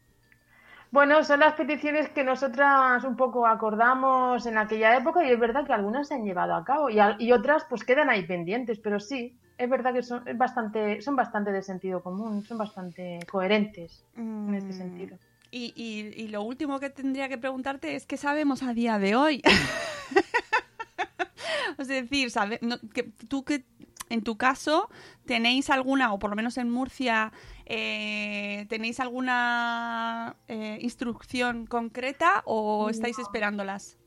[0.91, 5.67] Bueno, son las peticiones que nosotras un poco acordamos en aquella época y es verdad
[5.67, 9.39] que algunas se han llevado a cabo y otras pues quedan ahí pendientes, pero sí,
[9.59, 14.07] es verdad que son, es bastante, son bastante de sentido común, son bastante coherentes
[14.47, 15.19] en este Mm, sentido.
[15.51, 19.17] Y, y- y lo último que tendría que preguntarte es qué sabemos a día de
[19.17, 19.43] hoy.
[21.79, 23.65] es decir, sabe, no, que, tú que
[24.11, 24.89] en tu caso
[25.27, 27.33] tenéis alguna, o por lo menos en Murcia,
[27.67, 33.99] eh, tenéis alguna eh, instrucción concreta o estáis esperándolas.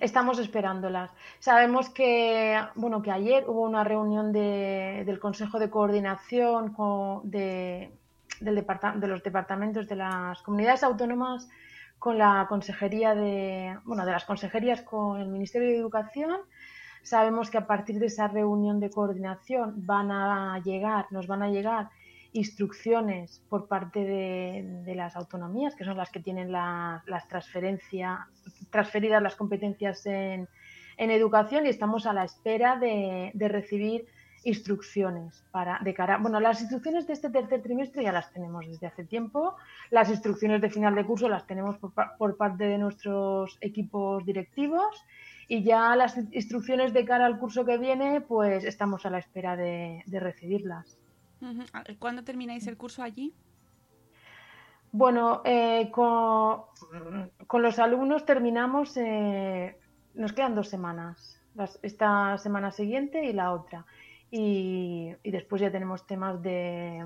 [0.00, 1.10] estamos esperándolas.
[1.38, 7.90] Sabemos que, bueno, que ayer hubo una reunión de- del Consejo de Coordinación con- de,
[8.40, 11.48] del de los departamentos de las comunidades autónomas
[11.98, 16.36] con la consejería de, bueno, de las consejerías con el Ministerio de Educación.
[17.02, 21.48] Sabemos que a partir de esa reunión de coordinación van a llegar, nos van a
[21.50, 21.88] llegar
[22.32, 28.18] instrucciones por parte de, de las autonomías, que son las que tienen la- las transferencias,
[28.70, 30.48] transferidas las competencias en,
[30.98, 34.06] en educación y estamos a la espera de, de recibir
[34.46, 38.86] instrucciones para de cara bueno las instrucciones de este tercer trimestre ya las tenemos desde
[38.86, 39.56] hace tiempo
[39.90, 45.04] las instrucciones de final de curso las tenemos por, por parte de nuestros equipos directivos
[45.48, 49.56] y ya las instrucciones de cara al curso que viene pues estamos a la espera
[49.56, 50.96] de, de recibirlas.
[51.72, 53.34] Ah, ¿Cuándo termináis el curso allí?
[54.92, 56.62] Bueno, eh, con,
[57.46, 59.76] con los alumnos terminamos, eh,
[60.14, 63.84] nos quedan dos semanas, las- esta semana siguiente y la otra.
[64.30, 67.04] Y, y después ya tenemos temas de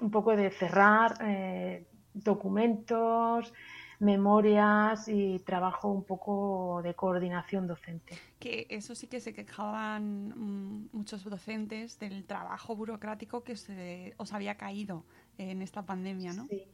[0.00, 3.52] un poco de cerrar eh, documentos,
[4.00, 8.18] memorias y trabajo un poco de coordinación docente.
[8.40, 14.32] Que eso sí que se quejaban mm, muchos docentes del trabajo burocrático que se os
[14.32, 15.04] había caído
[15.38, 16.42] en esta pandemia, ¿no?
[16.48, 16.64] Sí.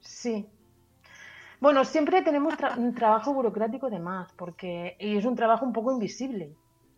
[0.00, 0.46] Sí.
[1.60, 5.72] Bueno, siempre tenemos tra- un trabajo burocrático de más, porque y es un trabajo un
[5.72, 6.54] poco invisible.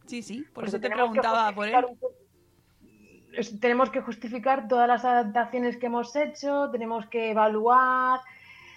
[0.06, 1.84] Sí, sí, por Porque eso te preguntaba por él.
[1.84, 1.98] un
[3.60, 8.20] Tenemos que justificar todas las adaptaciones que hemos hecho, tenemos que evaluar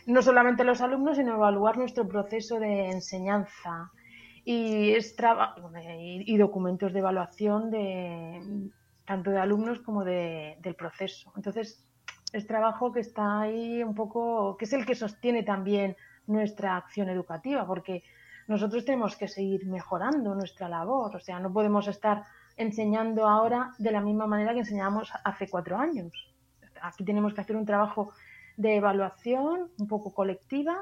[0.05, 3.91] no solamente los alumnos, sino evaluar nuestro proceso de enseñanza
[4.43, 5.55] y, es traba-
[5.95, 8.41] y documentos de evaluación de
[9.05, 11.31] tanto de alumnos como de- del proceso.
[11.35, 11.87] Entonces,
[12.33, 15.95] es trabajo que está ahí un poco, que es el que sostiene también
[16.27, 18.03] nuestra acción educativa, porque
[18.49, 22.23] nosotros tenemos que seguir mejorando nuestra labor, o sea, no podemos estar
[22.57, 26.11] enseñando ahora de la misma manera que enseñábamos hace cuatro años.
[26.81, 28.11] Aquí tenemos que hacer un trabajo
[28.57, 30.75] de evaluación un poco colectiva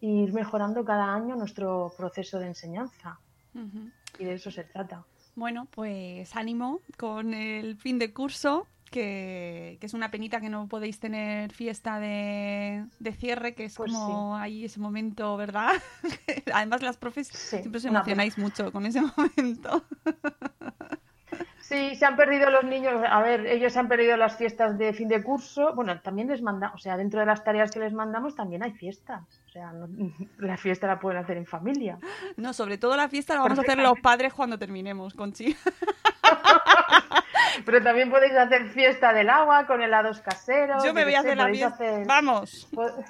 [0.00, 3.20] e ir mejorando cada año nuestro proceso de enseñanza.
[4.18, 5.04] Y de eso se trata.
[5.36, 10.68] Bueno, pues ánimo con el fin de curso, que, que es una penita que no
[10.68, 15.72] podéis tener fiesta de, de cierre, que es Pues como ahí ese momento, ¿verdad?
[16.54, 19.82] Además las profes Sí, siempre os emocionáis mucho con ese momento.
[21.60, 23.02] Sí, se han perdido los niños.
[23.08, 25.74] A ver, ellos se han perdido las fiestas de fin de curso.
[25.74, 28.72] Bueno, también les mandamos, o sea, dentro de las tareas que les mandamos también hay
[28.72, 29.22] fiestas.
[29.46, 29.88] O sea, no-
[30.38, 31.98] la fiesta la pueden hacer en familia.
[32.36, 35.56] No, sobre todo la fiesta la vamos a hacer los padres cuando terminemos, Conchi.
[37.64, 40.82] Pero también podéis hacer fiesta del agua con helados caseros.
[40.84, 41.68] Yo me voy a hacer la fiesta.
[41.68, 42.68] hacer- Vamos.
[42.74, 42.92] Pues-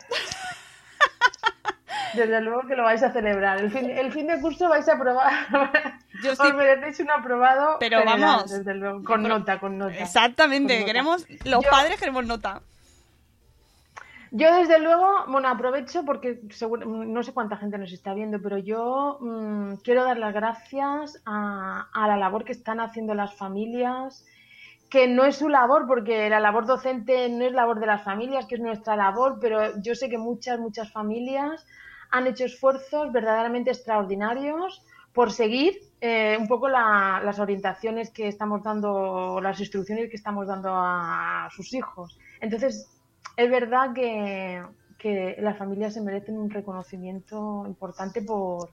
[2.15, 3.59] Desde luego que lo vais a celebrar.
[3.59, 5.33] El fin, el fin de curso vais a probar.
[6.23, 6.53] Yo Os sí.
[6.53, 7.77] merecéis un aprobado.
[7.81, 8.51] Pero general, vamos.
[8.51, 9.95] Desde luego, con nota, con nota.
[9.99, 10.87] Exactamente, Con nota.
[10.87, 12.61] queremos, los Yo- padres queremos nota.
[14.35, 18.57] Yo desde luego, bueno, aprovecho porque seguro- no sé cuánta gente nos está viendo, pero
[18.59, 24.25] yo mm, quiero dar las gracias a, la labor que están haciendo las familias,
[24.91, 28.47] que no es su labor, porque la labor docente no es labor de las familias,
[28.47, 31.67] que es nuestra labor, pero yo sé que muchas, muchas familias
[32.11, 38.63] han hecho esfuerzos verdaderamente extraordinarios por seguir eh, un poco la- las orientaciones que estamos
[38.63, 42.19] dando, las instrucciones que estamos dando a sus hijos.
[42.41, 42.89] Entonces,
[43.37, 44.63] es verdad que,
[44.99, 48.71] que las familias se merecen un reconocimiento importante por,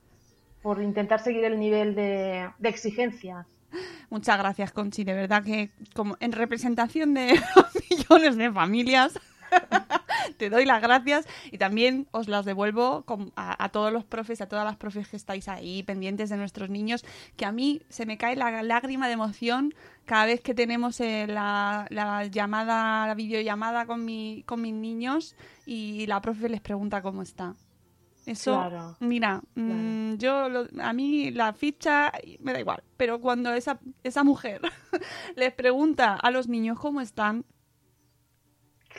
[0.62, 3.46] por intentar seguir el nivel de, de exigencias.
[4.10, 5.04] Muchas gracias, Conchi.
[5.04, 7.40] De verdad que como en representación de
[7.90, 9.20] millones de familias,
[10.38, 13.04] te doy las gracias y también os las devuelvo
[13.36, 16.70] a, a todos los profes, a todas las profes que estáis ahí pendientes de nuestros
[16.70, 17.04] niños,
[17.36, 19.74] que a mí se me cae la lágrima de emoción
[20.06, 25.36] cada vez que tenemos eh, la, la llamada, la videollamada con, mi, con mis niños
[25.66, 27.56] y la profe les pregunta cómo está.
[28.26, 33.52] Eso, Claro, mira, mm, yo lo- a mí la ficha me da igual, pero cuando
[33.54, 34.62] esa, esa mujer
[35.36, 37.44] les pregunta a los niños cómo están,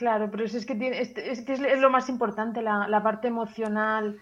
[0.01, 3.27] Claro, pero es, que, tiene, es, es que es, lo más importante, la, la parte
[3.27, 4.17] emocional,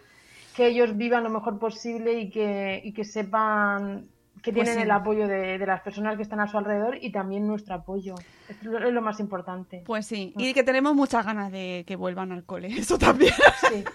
[0.58, 4.08] que ellos vivan lo mejor posible y que, y que sepan
[4.44, 4.82] que Pues tienen sí.
[4.84, 8.16] el apoyo de, de las personas que están a su alrededor y también nuestro apoyo.
[8.50, 9.84] Es lo, es lo más importante.
[9.86, 13.32] pues sí, y que tenemos muchas ganas de que vuelvan al cole, eso también.
[13.70, 13.86] Sí.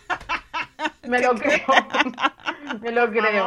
[1.06, 1.66] Me lo creo.
[2.80, 3.44] Me lo creo.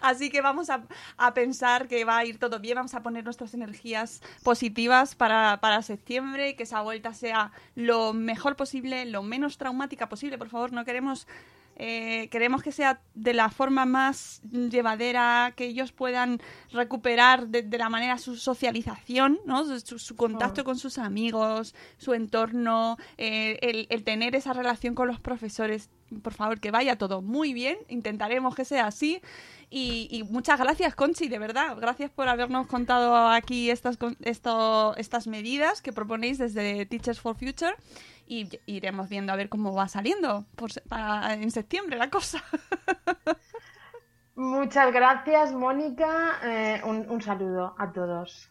[0.00, 0.82] Así que vamos a,
[1.16, 5.58] a pensar que va a ir todo bien, vamos a poner nuestras energías positivas para,
[5.60, 10.38] para septiembre y que esa vuelta sea lo mejor posible, lo menos traumática posible.
[10.38, 11.26] Por favor, no queremos
[11.82, 16.38] Eh, queremos que sea de la forma más llevadera, que ellos puedan
[16.72, 19.64] recuperar de, de la manera su socialización, ¿no?
[19.64, 25.08] su, su contacto con sus amigos, su entorno, eh, el, el tener esa relación con
[25.08, 25.88] los profesores.
[26.22, 27.78] Por favor, que vaya todo muy bien.
[27.88, 29.22] Intentaremos que sea así.
[29.72, 31.76] Y, y muchas gracias, Conchi, de verdad.
[31.78, 37.74] Gracias por habernos contado aquí estas, esto, estas medidas que proponéis desde Teachers for Future.
[38.26, 42.42] Y iremos viendo a ver cómo va saliendo por se- para- en septiembre la cosa.
[44.34, 46.38] Muchas gracias, Mónica.
[46.42, 48.48] Eh, un, un saludo a todos.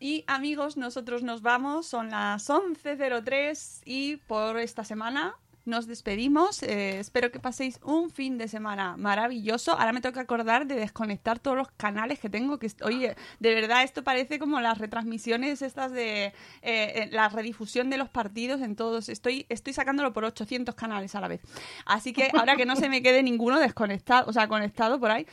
[0.00, 5.34] Y amigos, nosotros nos vamos, son las 11.03 y por esta semana
[5.68, 6.62] nos despedimos.
[6.62, 9.72] Eh, espero que paséis un fin de semana maravilloso.
[9.72, 12.58] Ahora me tengo que acordar de desconectar todos los canales que tengo.
[12.58, 17.90] Que Oye, de verdad esto parece como las retransmisiones estas de eh, eh, la redifusión
[17.90, 19.08] de los partidos en todos.
[19.08, 21.40] Estoy, estoy sacándolo por 800 canales a la vez.
[21.86, 25.26] Así que ahora que no se me quede ninguno desconectado, o sea, conectado por ahí.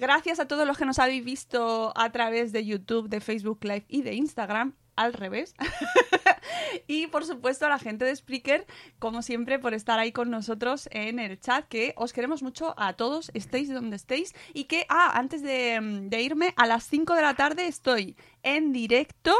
[0.00, 3.84] Gracias a todos los que nos habéis visto a través de YouTube, de Facebook Live
[3.88, 4.74] y de Instagram.
[4.94, 5.54] Al revés.
[6.86, 8.66] y por supuesto a la gente de Spreaker,
[8.98, 12.92] como siempre, por estar ahí con nosotros en el chat, que os queremos mucho a
[12.92, 14.34] todos, estéis donde estéis.
[14.52, 18.72] Y que, ah, antes de, de irme, a las 5 de la tarde estoy en
[18.72, 19.34] directo.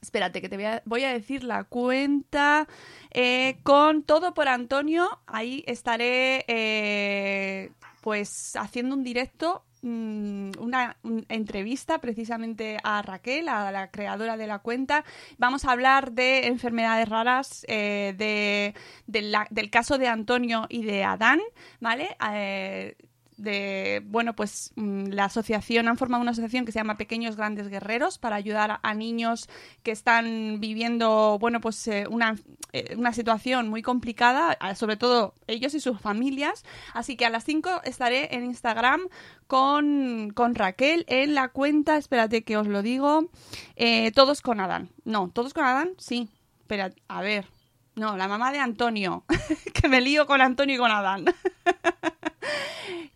[0.00, 2.66] Espérate, que te voy a, voy a decir la cuenta.
[3.10, 7.70] eh, con todo por Antonio, ahí estaré eh,
[8.00, 14.46] pues haciendo un directo, mm, una, un- entrevista precisamente a Raquel, a la creadora de
[14.46, 15.04] la cuenta.
[15.38, 18.74] Vamos a hablar de enfermedades raras, eh, de,
[19.06, 21.40] del caso de Antonio y de Adán,
[21.80, 22.16] ¿vale?
[22.32, 22.96] Eh,
[23.36, 27.68] de, bueno, pues mm, la asociación, han formado una asociación que se llama Pequeños Grandes
[27.68, 29.48] Guerreros para ayudar a, niños
[29.82, 32.36] que están viviendo, bueno, pues eh, una,
[32.72, 36.64] eh, una situación muy complicada, sobre todo ellos y sus familias.
[36.94, 39.08] Así que a las 5 estaré en Instagram
[39.46, 43.28] con, con Raquel en la cuenta, espérate que os lo digo,
[43.76, 44.90] eh, Todos con Adán.
[45.04, 46.28] No, Todos con Adán, sí.
[46.60, 47.46] Espera, a ver.
[47.94, 49.24] No, la mamá de Antonio.
[49.74, 51.26] que me lío con Antonio y con Adán.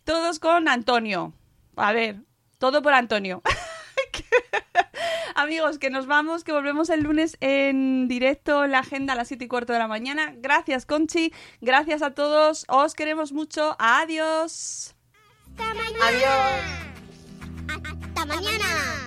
[0.07, 1.33] Todos con Antonio.
[1.75, 2.21] A ver,
[2.59, 3.41] todo por Antonio.
[5.35, 9.27] Amigos, que nos vamos, que volvemos el lunes en directo en la agenda a las
[9.27, 10.33] 7 y cuarto de la mañana.
[10.37, 11.33] Gracias, Conchi.
[11.59, 12.63] Gracias a todos.
[12.69, 13.75] Os queremos mucho.
[13.79, 14.95] Adiós.
[15.57, 15.99] Hasta mañana.
[17.67, 19.06] Hasta mañana.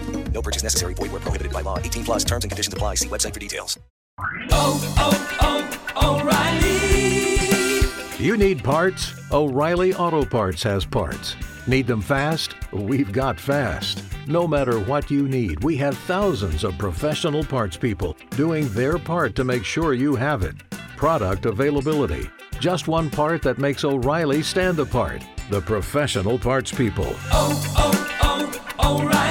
[0.33, 0.95] No purchase necessary.
[0.95, 1.77] Void where prohibited by law.
[1.77, 2.95] 18 plus terms and conditions apply.
[2.95, 3.77] See website for details.
[4.51, 8.23] Oh, oh, oh, O'Reilly.
[8.23, 9.13] You need parts?
[9.31, 11.35] O'Reilly Auto Parts has parts.
[11.67, 12.55] Need them fast?
[12.71, 14.03] We've got fast.
[14.27, 19.35] No matter what you need, we have thousands of professional parts people doing their part
[19.35, 20.55] to make sure you have it.
[20.97, 22.29] Product availability.
[22.59, 25.23] Just one part that makes O'Reilly stand apart.
[25.49, 27.15] The professional parts people.
[27.31, 29.30] Oh, oh, oh, O'Reilly